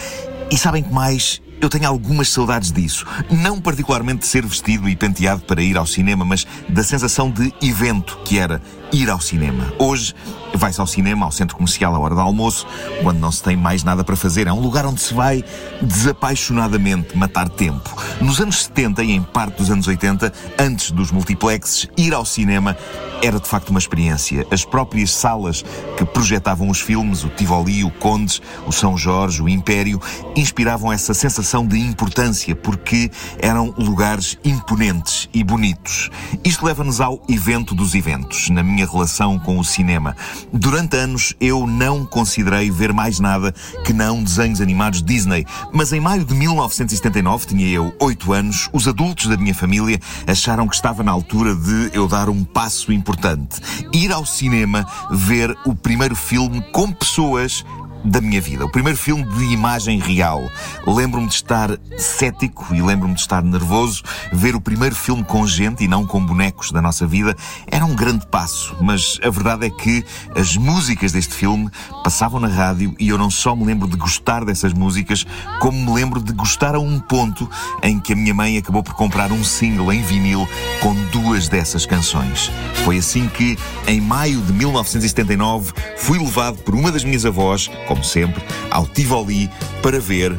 E 0.50 0.56
sabem 0.56 0.82
que 0.82 0.92
mais? 0.92 1.40
Eu 1.60 1.68
tenho 1.68 1.88
algumas 1.88 2.28
saudades 2.28 2.70
disso. 2.70 3.04
Não 3.30 3.60
particularmente 3.60 4.20
de 4.20 4.26
ser 4.26 4.46
vestido 4.46 4.88
e 4.88 4.94
penteado 4.94 5.42
para 5.42 5.60
ir 5.60 5.76
ao 5.76 5.86
cinema, 5.86 6.24
mas 6.24 6.46
da 6.68 6.84
sensação 6.84 7.30
de 7.30 7.52
evento 7.60 8.18
que 8.24 8.38
era 8.38 8.62
ir 8.92 9.10
ao 9.10 9.20
cinema. 9.20 9.72
Hoje 9.78 10.14
vai-se 10.58 10.80
ao 10.80 10.86
cinema, 10.86 11.24
ao 11.24 11.32
centro 11.32 11.56
comercial 11.56 11.94
à 11.94 11.98
hora 11.98 12.14
do 12.14 12.20
almoço, 12.20 12.66
quando 13.02 13.18
não 13.18 13.32
se 13.32 13.42
tem 13.42 13.56
mais 13.56 13.82
nada 13.84 14.04
para 14.04 14.16
fazer. 14.16 14.46
É 14.46 14.52
um 14.52 14.60
lugar 14.60 14.84
onde 14.86 15.00
se 15.00 15.14
vai 15.14 15.44
desapaixonadamente 15.80 17.16
matar 17.16 17.48
tempo. 17.48 17.96
Nos 18.20 18.40
anos 18.40 18.64
70 18.64 19.02
e 19.04 19.12
em 19.12 19.22
parte 19.22 19.56
dos 19.56 19.70
anos 19.70 19.86
80, 19.86 20.32
antes 20.58 20.90
dos 20.90 21.10
multiplexes, 21.10 21.88
ir 21.96 22.12
ao 22.12 22.24
cinema 22.24 22.76
era 23.22 23.40
de 23.40 23.48
facto 23.48 23.70
uma 23.70 23.78
experiência. 23.78 24.46
As 24.50 24.64
próprias 24.64 25.10
salas 25.10 25.64
que 25.96 26.04
projetavam 26.04 26.68
os 26.68 26.80
filmes, 26.80 27.24
o 27.24 27.28
Tivoli, 27.28 27.84
o 27.84 27.90
Condes, 27.90 28.40
o 28.66 28.72
São 28.72 28.96
Jorge, 28.96 29.42
o 29.42 29.48
Império, 29.48 30.00
inspiravam 30.36 30.92
essa 30.92 31.12
sensação 31.12 31.66
de 31.66 31.78
importância 31.78 32.54
porque 32.54 33.10
eram 33.38 33.74
lugares 33.76 34.38
imponentes 34.44 35.28
e 35.34 35.42
bonitos. 35.42 36.10
Isto 36.44 36.64
leva-nos 36.64 37.00
ao 37.00 37.20
evento 37.28 37.74
dos 37.74 37.94
eventos, 37.94 38.50
na 38.50 38.62
minha 38.62 38.86
relação 38.86 39.38
com 39.38 39.58
o 39.58 39.64
cinema. 39.64 40.16
Durante 40.52 40.96
anos 40.96 41.34
eu 41.40 41.66
não 41.66 42.04
considerei 42.04 42.70
ver 42.70 42.92
mais 42.92 43.20
nada 43.20 43.54
que 43.84 43.92
não 43.92 44.22
desenhos 44.22 44.60
animados 44.60 45.02
Disney, 45.02 45.46
mas 45.72 45.92
em 45.92 46.00
maio 46.00 46.24
de 46.24 46.34
1979, 46.34 47.46
tinha 47.46 47.66
eu 47.68 47.94
8 48.00 48.32
anos, 48.32 48.68
os 48.72 48.88
adultos 48.88 49.26
da 49.26 49.36
minha 49.36 49.54
família 49.54 50.00
acharam 50.26 50.66
que 50.66 50.74
estava 50.74 51.02
na 51.02 51.12
altura 51.12 51.54
de 51.54 51.90
eu 51.92 52.08
dar 52.08 52.28
um 52.28 52.44
passo 52.44 52.92
importante. 52.92 53.60
Ir 53.92 54.12
ao 54.12 54.24
cinema 54.24 54.86
ver 55.10 55.56
o 55.64 55.74
primeiro 55.74 56.16
filme 56.16 56.62
com 56.72 56.90
pessoas 56.92 57.64
da 58.08 58.20
minha 58.20 58.40
vida. 58.40 58.64
O 58.64 58.70
primeiro 58.70 58.98
filme 58.98 59.24
de 59.24 59.44
imagem 59.44 59.98
real. 59.98 60.48
Lembro-me 60.86 61.28
de 61.28 61.34
estar 61.34 61.78
cético 61.96 62.74
e 62.74 62.80
lembro-me 62.80 63.14
de 63.14 63.20
estar 63.20 63.42
nervoso. 63.42 64.02
Ver 64.32 64.54
o 64.54 64.60
primeiro 64.60 64.94
filme 64.94 65.22
com 65.24 65.46
gente 65.46 65.84
e 65.84 65.88
não 65.88 66.06
com 66.06 66.24
bonecos 66.24 66.72
da 66.72 66.80
nossa 66.80 67.06
vida 67.06 67.36
era 67.66 67.84
um 67.84 67.94
grande 67.94 68.26
passo, 68.26 68.76
mas 68.80 69.18
a 69.22 69.30
verdade 69.30 69.66
é 69.66 69.70
que 69.70 70.04
as 70.34 70.56
músicas 70.56 71.12
deste 71.12 71.34
filme 71.34 71.70
passavam 72.02 72.40
na 72.40 72.48
rádio 72.48 72.94
e 72.98 73.08
eu 73.08 73.18
não 73.18 73.30
só 73.30 73.54
me 73.54 73.64
lembro 73.64 73.88
de 73.88 73.96
gostar 73.96 74.44
dessas 74.44 74.72
músicas, 74.72 75.26
como 75.60 75.78
me 75.78 75.92
lembro 75.92 76.22
de 76.22 76.32
gostar 76.32 76.74
a 76.74 76.80
um 76.80 76.98
ponto 76.98 77.48
em 77.82 78.00
que 78.00 78.12
a 78.12 78.16
minha 78.16 78.34
mãe 78.34 78.56
acabou 78.56 78.82
por 78.82 78.94
comprar 78.94 79.30
um 79.32 79.44
single 79.44 79.92
em 79.92 80.02
vinil 80.02 80.48
com 80.80 80.94
duas 81.12 81.48
dessas 81.48 81.84
canções. 81.84 82.50
Foi 82.84 82.98
assim 82.98 83.28
que, 83.28 83.58
em 83.86 84.00
maio 84.00 84.40
de 84.40 84.52
1979, 84.52 85.72
fui 85.96 86.18
levado 86.18 86.58
por 86.58 86.74
uma 86.74 86.90
das 86.90 87.04
minhas 87.04 87.24
avós 87.24 87.68
sempre, 88.02 88.42
ao 88.70 88.86
Tivoli 88.86 89.50
para 89.82 90.00
ver 90.00 90.32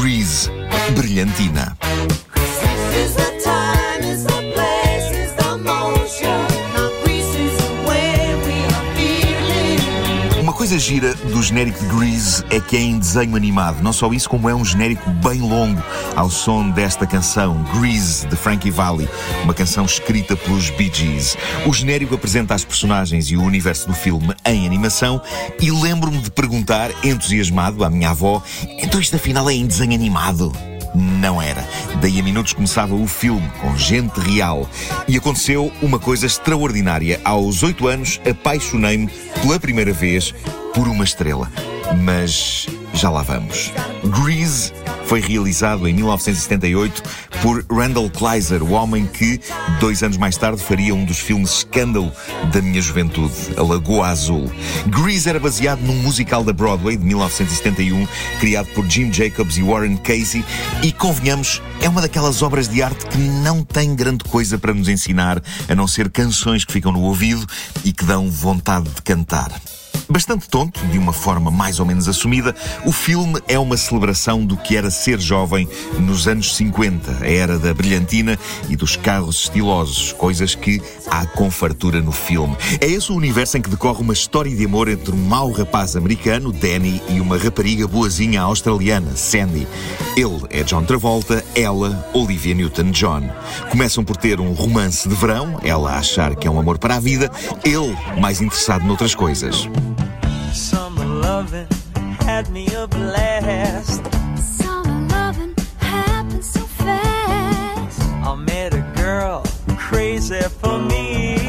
Grease, 0.00 0.50
Brilhantina. 0.94 1.76
Uma 10.40 10.52
coisa 10.52 10.78
gira 10.78 11.14
do 11.14 11.42
genérico 11.42 11.78
de 11.78 11.86
Grease 11.94 12.44
é 12.50 12.60
que 12.60 12.76
é 12.76 12.80
em 12.80 12.98
desenho 12.98 13.36
animado. 13.36 13.82
Não 13.82 13.92
só 13.92 14.12
isso, 14.12 14.28
como 14.28 14.48
é 14.48 14.54
um 14.54 14.64
genérico 14.64 15.08
bem 15.10 15.40
longo 15.40 15.82
ao 16.16 16.30
som 16.30 16.70
desta 16.70 17.06
canção, 17.06 17.62
Grease, 17.78 18.26
de 18.26 18.34
Frankie 18.34 18.70
Valli, 18.70 19.08
uma 19.44 19.52
canção 19.52 19.84
escrita 19.84 20.34
pelos 20.34 20.70
Bee 20.70 20.90
Gees. 20.92 21.36
O 21.66 21.72
genérico 21.72 22.14
apresenta 22.14 22.54
as 22.54 22.64
personagens 22.64 23.30
e 23.30 23.36
o 23.36 23.42
universo 23.42 23.86
do 23.86 23.94
filme 23.94 24.34
em 24.44 24.66
animação 24.66 25.20
e 25.60 25.70
lembro-me 25.70 26.18
de 26.18 26.30
perguntar, 26.30 26.90
entusiasmado, 27.04 27.84
à 27.84 27.90
minha 27.90 28.10
avó: 28.10 28.42
então 28.78 28.98
isto 28.98 29.14
afinal 29.16 29.48
é 29.50 29.54
em 29.54 29.66
desenho 29.66 29.94
animado? 29.94 30.52
Não 30.94 31.42
era. 31.42 31.62
Daí 32.00 32.18
a 32.18 32.22
minutos 32.22 32.54
começava 32.54 32.94
o 32.94 33.06
filme, 33.06 33.46
com 33.60 33.76
gente 33.76 34.18
real. 34.18 34.66
E 35.06 35.18
aconteceu 35.18 35.70
uma 35.82 35.98
coisa 35.98 36.24
extraordinária. 36.24 37.20
Aos 37.22 37.62
oito 37.62 37.86
anos, 37.86 38.18
apaixonei-me 38.28 39.08
pela 39.42 39.60
primeira 39.60 39.92
vez 39.92 40.34
por 40.72 40.88
uma 40.88 41.04
estrela. 41.04 41.52
Mas 42.02 42.66
já 42.94 43.10
lá 43.10 43.20
vamos. 43.20 43.72
Grease 44.04 44.72
foi 45.06 45.20
realizado 45.20 45.86
em 45.86 45.94
1978 45.94 47.02
por 47.40 47.64
Randall 47.70 48.10
Kleiser, 48.10 48.62
o 48.62 48.72
homem 48.72 49.06
que, 49.06 49.40
dois 49.80 50.02
anos 50.02 50.16
mais 50.16 50.36
tarde, 50.36 50.62
faria 50.62 50.94
um 50.94 51.04
dos 51.04 51.18
filmes 51.18 51.58
escândalo 51.58 52.12
da 52.52 52.60
minha 52.60 52.82
juventude, 52.82 53.32
A 53.56 53.62
Lagoa 53.62 54.08
Azul. 54.08 54.50
Grease 54.86 55.28
era 55.28 55.38
baseado 55.38 55.80
num 55.80 55.94
musical 56.02 56.42
da 56.42 56.52
Broadway 56.52 56.96
de 56.96 57.04
1971, 57.04 58.06
criado 58.40 58.66
por 58.74 58.84
Jim 58.86 59.12
Jacobs 59.12 59.56
e 59.56 59.62
Warren 59.62 59.96
Casey, 59.96 60.44
e 60.82 60.92
convenhamos, 60.92 61.62
é 61.80 61.88
uma 61.88 62.00
daquelas 62.00 62.42
obras 62.42 62.68
de 62.68 62.82
arte 62.82 63.06
que 63.06 63.18
não 63.18 63.62
tem 63.62 63.94
grande 63.94 64.24
coisa 64.24 64.58
para 64.58 64.74
nos 64.74 64.88
ensinar, 64.88 65.40
a 65.68 65.74
não 65.74 65.86
ser 65.86 66.10
canções 66.10 66.64
que 66.64 66.72
ficam 66.72 66.90
no 66.90 67.02
ouvido 67.02 67.46
e 67.84 67.92
que 67.92 68.04
dão 68.04 68.28
vontade 68.28 68.88
de 68.88 69.02
cantar. 69.02 69.52
Bastante 70.08 70.48
tonto, 70.48 70.80
de 70.86 70.98
uma 70.98 71.12
forma 71.12 71.50
mais 71.50 71.80
ou 71.80 71.86
menos 71.86 72.06
assumida, 72.06 72.54
o 72.84 72.92
filme 72.92 73.40
é 73.48 73.58
uma 73.58 73.76
celebração 73.76 74.44
do 74.44 74.56
que 74.56 74.76
era 74.76 74.88
ser 74.88 75.18
jovem 75.18 75.68
nos 75.98 76.28
anos 76.28 76.54
50, 76.54 77.24
a 77.24 77.28
era 77.28 77.58
da 77.58 77.74
brilhantina 77.74 78.38
e 78.68 78.76
dos 78.76 78.94
carros 78.94 79.42
estilosos, 79.44 80.12
coisas 80.12 80.54
que 80.54 80.80
há 81.10 81.26
com 81.26 81.50
fartura 81.50 82.00
no 82.00 82.12
filme. 82.12 82.56
É 82.80 82.86
esse 82.86 83.10
o 83.10 83.16
universo 83.16 83.58
em 83.58 83.62
que 83.62 83.68
decorre 83.68 84.00
uma 84.00 84.12
história 84.12 84.54
de 84.54 84.64
amor 84.64 84.88
entre 84.88 85.12
um 85.12 85.26
mau 85.26 85.50
rapaz 85.50 85.96
americano, 85.96 86.52
Danny, 86.52 87.02
e 87.08 87.20
uma 87.20 87.36
rapariga 87.36 87.88
boazinha 87.88 88.42
australiana, 88.42 89.16
Sandy. 89.16 89.66
Ele 90.16 90.40
é 90.50 90.62
John 90.62 90.84
Travolta, 90.84 91.44
ela, 91.56 92.08
Olivia 92.12 92.54
Newton-John. 92.54 93.30
Começam 93.70 94.04
por 94.04 94.16
ter 94.16 94.40
um 94.40 94.52
romance 94.52 95.08
de 95.08 95.14
verão, 95.14 95.58
ela 95.64 95.92
a 95.92 95.98
achar 95.98 96.36
que 96.36 96.46
é 96.46 96.50
um 96.50 96.60
amor 96.60 96.78
para 96.78 96.96
a 96.96 97.00
vida, 97.00 97.30
ele 97.64 97.96
mais 98.20 98.40
interessado 98.40 98.84
noutras 98.84 99.14
coisas. 99.14 99.68
So. 100.52 100.86
I 108.26 108.34
met 108.34 108.74
a 108.74 108.82
girl 108.96 109.44
crazy 109.78 110.42
for 110.60 110.80
me. 110.80 111.45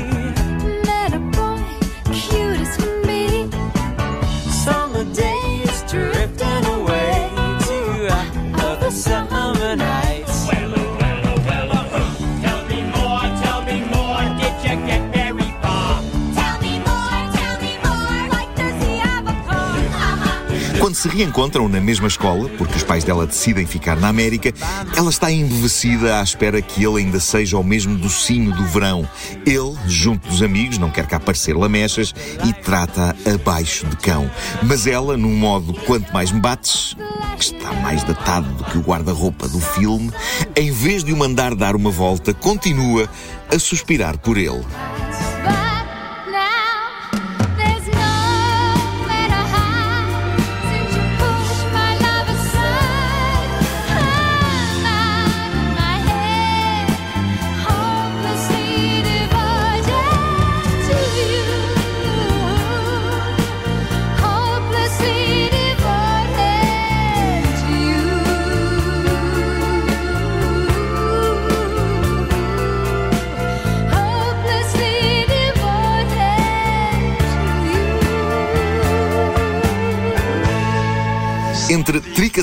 Se 20.97 21.07
reencontram 21.09 21.69
na 21.69 21.79
mesma 21.79 22.07
escola, 22.07 22.49
porque 22.57 22.75
os 22.75 22.83
pais 22.83 23.03
dela 23.03 23.27
decidem 23.27 23.67
ficar 23.67 23.95
na 23.97 24.07
América, 24.07 24.51
ela 24.95 25.11
está 25.11 25.31
embevecida 25.31 26.19
à 26.19 26.23
espera 26.23 26.59
que 26.59 26.83
ele 26.83 27.03
ainda 27.03 27.19
seja 27.19 27.55
o 27.55 27.63
mesmo 27.63 27.95
docinho 27.95 28.51
do 28.51 28.65
verão. 28.65 29.07
Ele, 29.45 29.75
junto 29.85 30.27
dos 30.27 30.41
amigos, 30.41 30.79
não 30.79 30.89
quer 30.89 31.05
cá 31.05 31.19
parecer 31.19 31.55
lamechas 31.55 32.15
e 32.43 32.51
trata 32.51 33.15
abaixo 33.31 33.85
de 33.85 33.95
cão. 33.97 34.29
Mas 34.63 34.87
ela, 34.87 35.15
num 35.15 35.35
modo 35.37 35.71
quanto 35.85 36.11
mais 36.11 36.31
me 36.31 36.39
bates, 36.39 36.95
que 37.37 37.43
está 37.43 37.71
mais 37.73 38.01
datado 38.03 38.51
do 38.55 38.63
que 38.63 38.79
o 38.79 38.81
guarda-roupa 38.81 39.47
do 39.47 39.59
filme, 39.59 40.11
em 40.55 40.71
vez 40.71 41.03
de 41.03 41.13
o 41.13 41.17
mandar 41.17 41.53
dar 41.53 41.75
uma 41.75 41.91
volta, 41.91 42.33
continua 42.33 43.07
a 43.53 43.59
suspirar 43.59 44.17
por 44.17 44.35
ele. 44.35 44.65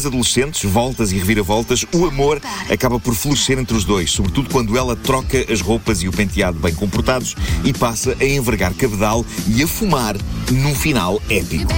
Adolescentes, 0.05 0.69
voltas 0.71 1.13
e 1.13 1.17
reviravoltas, 1.17 1.87
o 1.95 2.07
amor 2.07 2.41
acaba 2.69 2.99
por 2.99 3.15
florescer 3.15 3.59
entre 3.59 3.77
os 3.77 3.85
dois, 3.85 4.11
sobretudo 4.11 4.51
quando 4.51 4.77
ela 4.77 4.97
troca 4.97 5.47
as 5.51 5.61
roupas 5.61 6.03
e 6.03 6.09
o 6.09 6.13
penteado 6.13 6.59
bem 6.59 6.75
comportados 6.75 7.35
e 7.65 7.73
passa 7.73 8.17
a 8.21 8.25
envergar 8.25 8.75
cabedal 8.75 9.25
e 9.47 9.63
a 9.63 9.67
fumar 9.67 10.17
num 10.51 10.75
final 10.75 11.21
épico. 11.31 11.73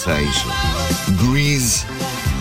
Seja, 0.00 0.69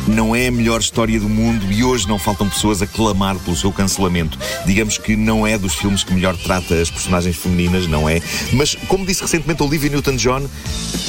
não 0.10 0.36
é 0.36 0.48
a 0.48 0.52
melhor 0.52 0.80
história 0.80 1.20
do 1.20 1.30
mundo 1.30 1.72
e 1.72 1.84
hoje 1.84 2.08
não 2.08 2.18
faltam 2.18 2.50
pessoas 2.50 2.82
a 2.82 2.88
clamar 2.88 3.38
pelo 3.40 3.56
seu 3.56 3.72
cancelamento. 3.72 4.38
Digamos 4.66 4.98
que 4.98 5.16
não 5.16 5.46
é 5.46 5.58
dos 5.58 5.76
filmes 5.76 6.04
que 6.04 6.14
melhor 6.14 6.36
trata 6.36 6.76
as 6.76 6.90
personagens 6.90 7.36
femininas, 7.36 7.88
não 7.88 8.10
é? 8.10 8.22
Mas, 8.54 8.76
como 8.88 9.06
disse 9.06 9.22
recentemente 9.22 9.62
Olivia 9.62 9.90
Newton-John, 9.90 10.48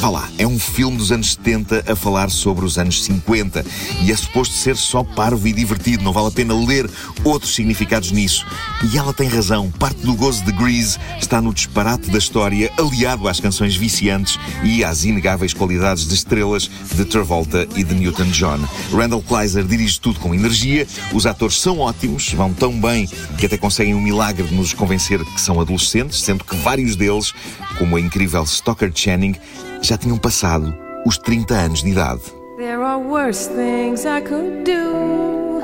vá 0.01 0.11
lá, 0.11 0.29
é 0.39 0.47
um 0.47 0.59
filme 0.59 0.97
dos 0.97 1.11
anos 1.11 1.33
70 1.33 1.85
a 1.91 1.97
falar 1.97 2.31
sobre 2.31 2.65
os 2.65 2.79
anos 2.79 3.03
50 3.05 3.65
e 4.03 4.13
é 4.13 4.17
suposto 4.17 4.55
ser 4.55 4.77
só 4.77 5.03
parvo 5.03 5.47
e 5.49 5.53
divertido, 5.53 6.05
não 6.05 6.13
vale 6.13 6.29
a 6.29 6.33
pena 6.33 6.55
ler 6.55 6.89
outros 7.25 7.55
significados 7.55 8.13
nisso. 8.13 8.47
E 8.93 8.99
ela 8.99 9.15
tem 9.15 9.29
razão, 9.29 9.71
parte 9.71 10.01
do 10.01 10.15
gozo 10.15 10.45
de 10.45 10.53
Grease 10.53 10.99
está 11.21 11.41
no 11.41 11.55
disparate 11.55 12.11
da 12.11 12.19
história, 12.19 12.71
aliado 12.79 13.29
às 13.29 13.41
canções 13.41 13.77
viciantes 13.77 14.39
e 14.63 14.85
às 14.85 15.05
inegáveis 15.05 15.55
qualidades 15.55 16.07
de 16.07 16.15
estrelas 16.15 16.71
de 16.95 17.05
Travolta 17.05 17.67
e 17.77 17.83
de 17.83 17.95
Newton-John. 17.95 18.61
Randall 18.92 19.22
Kleiser 19.22 19.64
dirige 19.64 20.00
tudo 20.00 20.18
com 20.20 20.35
energia, 20.35 20.87
os 21.12 21.26
atores 21.26 21.61
são 21.61 21.79
ótimos, 21.79 22.33
vão 22.33 22.53
tão 22.53 22.79
bem 22.81 23.09
que 23.38 23.46
até 23.46 23.57
conseguem 23.57 23.94
um 23.94 24.00
milagre 24.00 24.46
de 24.46 24.55
nos 24.55 24.74
convencer 24.74 25.24
que 25.24 25.40
são 25.40 25.61
adolescentes, 25.61 26.20
sendo 26.20 26.44
que 26.44 26.57
vários 26.57 26.96
deles, 26.96 27.33
como 27.79 27.96
a 27.96 28.00
incrível 28.00 28.44
Stoker 28.44 28.90
Channing, 28.94 29.37
já 29.81 29.96
tinham 29.96 30.18
passado 30.18 30.74
os 31.07 31.16
30 31.18 31.55
anos 31.55 31.83
de 31.83 31.90
idade. 31.90 32.22
There 32.59 32.83
are 32.83 32.98
worse 32.98 33.48
things 33.48 34.05
I 34.05 34.20
could 34.20 34.64
do 34.64 35.61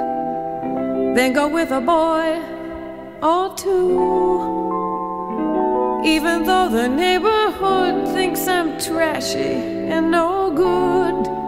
than 1.14 1.32
go 1.34 1.48
with 1.48 1.72
a 1.72 1.80
boy 1.80 2.40
or 3.22 3.54
two. 3.54 4.66
Even 6.04 6.44
though 6.44 6.68
the 6.70 6.88
neighborhood 6.88 8.08
thinks 8.14 8.46
I'm 8.46 8.78
trashy 8.78 9.90
and 9.90 10.10
no 10.10 10.52
good, 10.54 11.45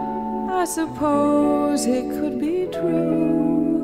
I 0.59 0.65
suppose 0.65 1.85
it 1.85 2.09
could 2.09 2.37
be 2.37 2.67
true. 2.69 3.79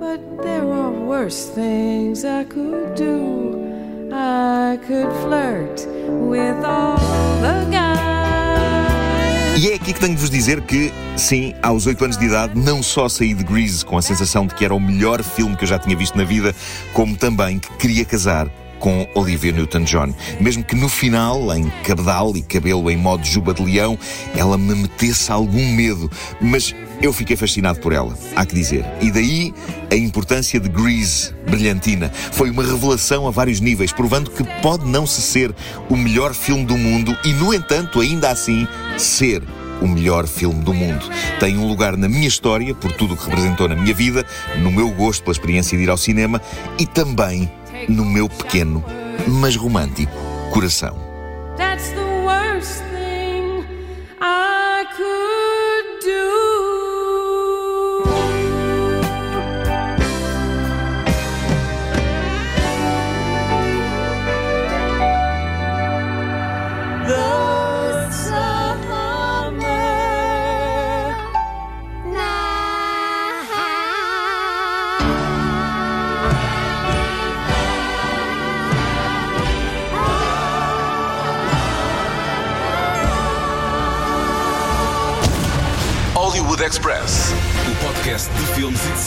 But 0.00 0.18
there 0.42 0.68
are 0.68 0.90
worse 0.90 1.48
things 1.48 2.24
I 2.24 2.42
could 2.42 2.96
do. 2.96 4.10
I 4.12 4.80
could 4.84 5.12
flirt 5.22 5.86
with 6.08 6.64
all 6.64 6.98
the 7.40 7.64
guys. 7.70 9.62
E 9.62 9.70
é 9.70 9.74
aqui 9.74 9.92
que 9.92 10.00
tenho 10.00 10.16
de 10.16 10.20
vos 10.20 10.28
dizer 10.28 10.60
que, 10.62 10.92
sim, 11.16 11.54
aos 11.62 11.86
8 11.86 12.04
anos 12.04 12.16
de 12.16 12.26
idade, 12.26 12.58
não 12.58 12.82
só 12.82 13.08
saí 13.08 13.32
de 13.32 13.44
Grease 13.44 13.84
com 13.84 13.96
a 13.96 14.02
sensação 14.02 14.44
de 14.44 14.56
que 14.56 14.64
era 14.64 14.74
o 14.74 14.80
melhor 14.80 15.22
filme 15.22 15.56
que 15.56 15.62
eu 15.62 15.68
já 15.68 15.78
tinha 15.78 15.96
visto 15.96 16.18
na 16.18 16.24
vida, 16.24 16.52
como 16.92 17.16
também 17.16 17.60
que 17.60 17.72
queria 17.76 18.04
casar 18.04 18.50
com 18.78 19.06
Olivia 19.14 19.52
Newton-John. 19.52 20.14
Mesmo 20.40 20.64
que 20.64 20.74
no 20.74 20.88
final, 20.88 21.54
em 21.54 21.70
cabedal 21.84 22.36
e 22.36 22.42
cabelo 22.42 22.90
em 22.90 22.96
modo 22.96 23.24
juba 23.24 23.54
de 23.54 23.62
leão, 23.62 23.98
ela 24.36 24.56
me 24.56 24.74
metesse 24.74 25.30
algum 25.30 25.74
medo. 25.74 26.10
Mas 26.40 26.74
eu 27.00 27.12
fiquei 27.12 27.36
fascinado 27.36 27.78
por 27.80 27.92
ela, 27.92 28.16
há 28.34 28.44
que 28.44 28.54
dizer. 28.54 28.84
E 29.00 29.10
daí 29.10 29.54
a 29.90 29.96
importância 29.96 30.58
de 30.58 30.68
Grease, 30.68 31.32
brilhantina. 31.46 32.10
Foi 32.32 32.50
uma 32.50 32.62
revelação 32.62 33.26
a 33.26 33.30
vários 33.30 33.60
níveis, 33.60 33.92
provando 33.92 34.30
que 34.30 34.44
pode 34.60 34.86
não 34.86 35.06
se 35.06 35.22
ser 35.22 35.54
o 35.88 35.96
melhor 35.96 36.34
filme 36.34 36.64
do 36.64 36.76
mundo 36.76 37.16
e, 37.24 37.32
no 37.32 37.54
entanto, 37.54 38.00
ainda 38.00 38.30
assim, 38.30 38.66
ser 38.96 39.42
o 39.80 39.86
melhor 39.86 40.26
filme 40.26 40.62
do 40.62 40.74
mundo. 40.74 41.08
Tem 41.38 41.56
um 41.56 41.66
lugar 41.66 41.96
na 41.96 42.08
minha 42.08 42.26
história, 42.26 42.74
por 42.74 42.92
tudo 42.92 43.14
o 43.14 43.16
que 43.16 43.24
representou 43.26 43.68
na 43.68 43.76
minha 43.76 43.94
vida, 43.94 44.24
no 44.58 44.70
meu 44.70 44.90
gosto 44.90 45.22
pela 45.22 45.32
experiência 45.32 45.76
de 45.76 45.84
ir 45.84 45.90
ao 45.90 45.96
cinema 45.96 46.40
e 46.78 46.86
também 46.86 47.50
no 47.88 48.04
meu 48.04 48.28
pequeno, 48.28 48.82
mas 49.26 49.56
romântico 49.56 50.12
coração. 50.50 51.07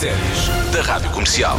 Séries 0.02 0.48
da 0.72 0.82
Rádio 0.82 1.08
Comercial. 1.12 1.56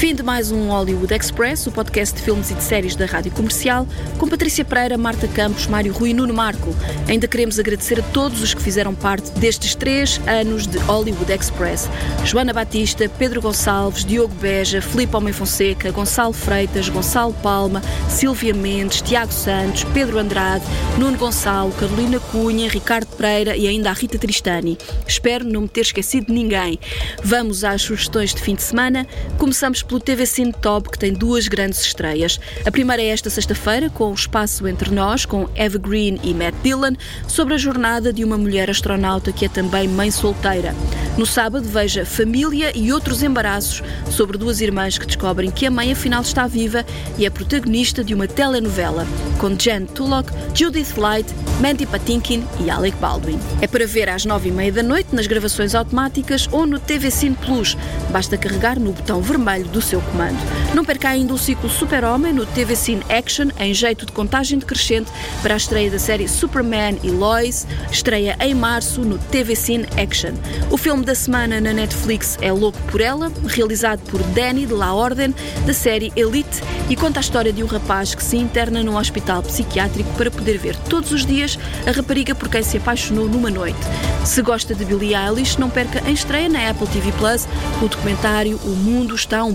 Fim 0.00 0.14
de 0.14 0.22
mais 0.22 0.50
um 0.50 0.68
Hollywood 0.68 1.12
Express, 1.12 1.66
o 1.66 1.70
podcast 1.70 2.16
de 2.16 2.22
filmes 2.22 2.50
e 2.50 2.54
de 2.54 2.62
séries 2.62 2.96
da 2.96 3.04
Rádio 3.04 3.30
Comercial, 3.32 3.86
com 4.16 4.26
Patrícia 4.26 4.64
Pereira, 4.64 4.96
Marta 4.96 5.28
Campos, 5.28 5.66
Mário 5.66 5.92
Rui 5.92 6.08
e 6.08 6.14
Nuno 6.14 6.32
Marco. 6.32 6.74
Ainda 7.06 7.28
queremos 7.28 7.58
agradecer 7.58 8.00
a 8.00 8.02
todos 8.04 8.40
os 8.40 8.54
que 8.54 8.62
fizeram 8.62 8.94
parte 8.94 9.30
destes 9.32 9.74
três 9.74 10.18
anos 10.26 10.66
de 10.66 10.78
Hollywood 10.78 11.30
Express. 11.30 11.86
Joana 12.24 12.50
Batista, 12.50 13.10
Pedro 13.10 13.42
Gonçalves, 13.42 14.02
Diogo 14.02 14.34
Beja, 14.36 14.80
Filipe 14.80 15.14
Homem 15.14 15.34
Fonseca, 15.34 15.90
Gonçalo 15.90 16.32
Freitas, 16.32 16.88
Gonçalo 16.88 17.34
Palma, 17.34 17.82
Silvia 18.08 18.54
Mendes, 18.54 19.02
Tiago 19.02 19.34
Santos, 19.34 19.84
Pedro 19.92 20.18
Andrade, 20.18 20.64
Nuno 20.96 21.18
Gonçalo, 21.18 21.72
Carolina 21.72 22.18
Cunha, 22.18 22.70
Ricardo 22.70 23.06
Pereira 23.18 23.54
e 23.54 23.68
ainda 23.68 23.90
a 23.90 23.92
Rita 23.92 24.16
Tristani. 24.16 24.78
Espero 25.06 25.44
não 25.44 25.60
me 25.60 25.68
ter 25.68 25.82
esquecido 25.82 26.28
de 26.28 26.32
ninguém. 26.32 26.80
Vamos 27.22 27.64
às 27.64 27.82
sugestões 27.82 28.32
de 28.32 28.40
fim 28.40 28.54
de 28.54 28.62
semana. 28.62 29.06
Começamos 29.36 29.89
pelo 29.90 29.98
TV 29.98 30.24
Cine 30.24 30.52
Top, 30.52 30.88
que 30.88 30.96
tem 30.96 31.12
duas 31.12 31.48
grandes 31.48 31.80
estreias. 31.80 32.38
A 32.64 32.70
primeira 32.70 33.02
é 33.02 33.06
esta 33.06 33.28
sexta-feira, 33.28 33.90
com 33.90 34.12
o 34.12 34.14
Espaço 34.14 34.68
Entre 34.68 34.94
Nós, 34.94 35.26
com 35.26 35.48
Eva 35.56 35.78
Green 35.78 36.20
e 36.22 36.32
Matt 36.32 36.54
Dillon, 36.62 36.94
sobre 37.26 37.54
a 37.54 37.58
jornada 37.58 38.12
de 38.12 38.22
uma 38.22 38.38
mulher 38.38 38.70
astronauta 38.70 39.32
que 39.32 39.46
é 39.46 39.48
também 39.48 39.88
mãe 39.88 40.12
solteira. 40.12 40.76
No 41.18 41.26
sábado, 41.26 41.66
veja 41.66 42.06
Família 42.06 42.70
e 42.72 42.92
Outros 42.92 43.20
Embaraços, 43.20 43.82
sobre 44.08 44.38
duas 44.38 44.60
irmãs 44.60 44.96
que 44.96 45.06
descobrem 45.06 45.50
que 45.50 45.66
a 45.66 45.70
mãe 45.70 45.90
afinal 45.90 46.22
está 46.22 46.46
viva 46.46 46.86
e 47.18 47.26
é 47.26 47.30
protagonista 47.30 48.04
de 48.04 48.14
uma 48.14 48.28
telenovela, 48.28 49.04
com 49.40 49.58
Jen 49.58 49.86
Tullock, 49.86 50.30
Judith 50.54 50.96
Light, 50.96 51.28
Mandy 51.60 51.84
Patinkin 51.84 52.46
e 52.64 52.70
Alec 52.70 52.96
Baldwin. 52.98 53.40
É 53.60 53.66
para 53.66 53.86
ver 53.86 54.08
às 54.08 54.24
nove 54.24 54.50
e 54.50 54.52
meia 54.52 54.70
da 54.70 54.84
noite 54.84 55.14
nas 55.14 55.26
gravações 55.26 55.74
automáticas 55.74 56.48
ou 56.52 56.64
no 56.64 56.78
TV 56.78 57.10
Cine 57.10 57.36
Plus. 57.44 57.76
Basta 58.10 58.38
carregar 58.38 58.78
no 58.78 58.92
botão 58.92 59.20
vermelho 59.20 59.66
do 59.66 59.79
seu 59.82 60.00
comando. 60.00 60.38
Não 60.74 60.84
perca 60.84 61.08
ainda 61.08 61.32
o 61.34 61.38
ciclo 61.38 61.68
Super-Homem 61.68 62.32
no 62.32 62.46
TV 62.46 62.74
Cine 62.76 63.02
Action, 63.08 63.48
em 63.58 63.72
jeito 63.72 64.06
de 64.06 64.12
contagem 64.12 64.58
decrescente 64.58 65.10
para 65.42 65.54
a 65.54 65.56
estreia 65.56 65.90
da 65.90 65.98
série 65.98 66.28
Superman 66.28 66.98
e 67.02 67.10
Lois, 67.10 67.66
estreia 67.90 68.36
em 68.40 68.54
março 68.54 69.02
no 69.02 69.18
TV 69.18 69.54
Cine 69.54 69.86
Action. 69.96 70.32
O 70.70 70.76
filme 70.76 71.04
da 71.04 71.14
semana 71.14 71.60
na 71.60 71.72
Netflix 71.72 72.38
é 72.40 72.52
Louco 72.52 72.78
por 72.90 73.00
Ela, 73.00 73.32
realizado 73.46 74.00
por 74.10 74.22
Danny 74.22 74.66
de 74.66 74.72
La 74.72 74.94
Orden, 74.94 75.34
da 75.66 75.72
série 75.72 76.12
Elite, 76.16 76.60
e 76.88 76.96
conta 76.96 77.20
a 77.20 77.22
história 77.22 77.52
de 77.52 77.62
um 77.62 77.66
rapaz 77.66 78.14
que 78.14 78.22
se 78.22 78.36
interna 78.36 78.82
num 78.82 78.96
hospital 78.96 79.42
psiquiátrico 79.42 80.10
para 80.14 80.30
poder 80.30 80.58
ver 80.58 80.76
todos 80.76 81.12
os 81.12 81.24
dias 81.24 81.58
a 81.86 81.90
rapariga 81.90 82.34
por 82.34 82.48
quem 82.48 82.62
se 82.62 82.76
apaixonou 82.76 83.28
numa 83.28 83.50
noite. 83.50 83.78
Se 84.24 84.42
gosta 84.42 84.74
de 84.74 84.84
Billie 84.84 85.14
Eilish, 85.14 85.58
não 85.58 85.70
perca 85.70 86.02
em 86.08 86.12
estreia 86.12 86.48
na 86.48 86.70
Apple 86.70 86.86
TV 86.88 87.12
Plus 87.12 87.46
o 87.82 87.88
documentário 87.88 88.58
O 88.64 88.70
Mundo 88.70 89.14
Está 89.14 89.44
um 89.44 89.54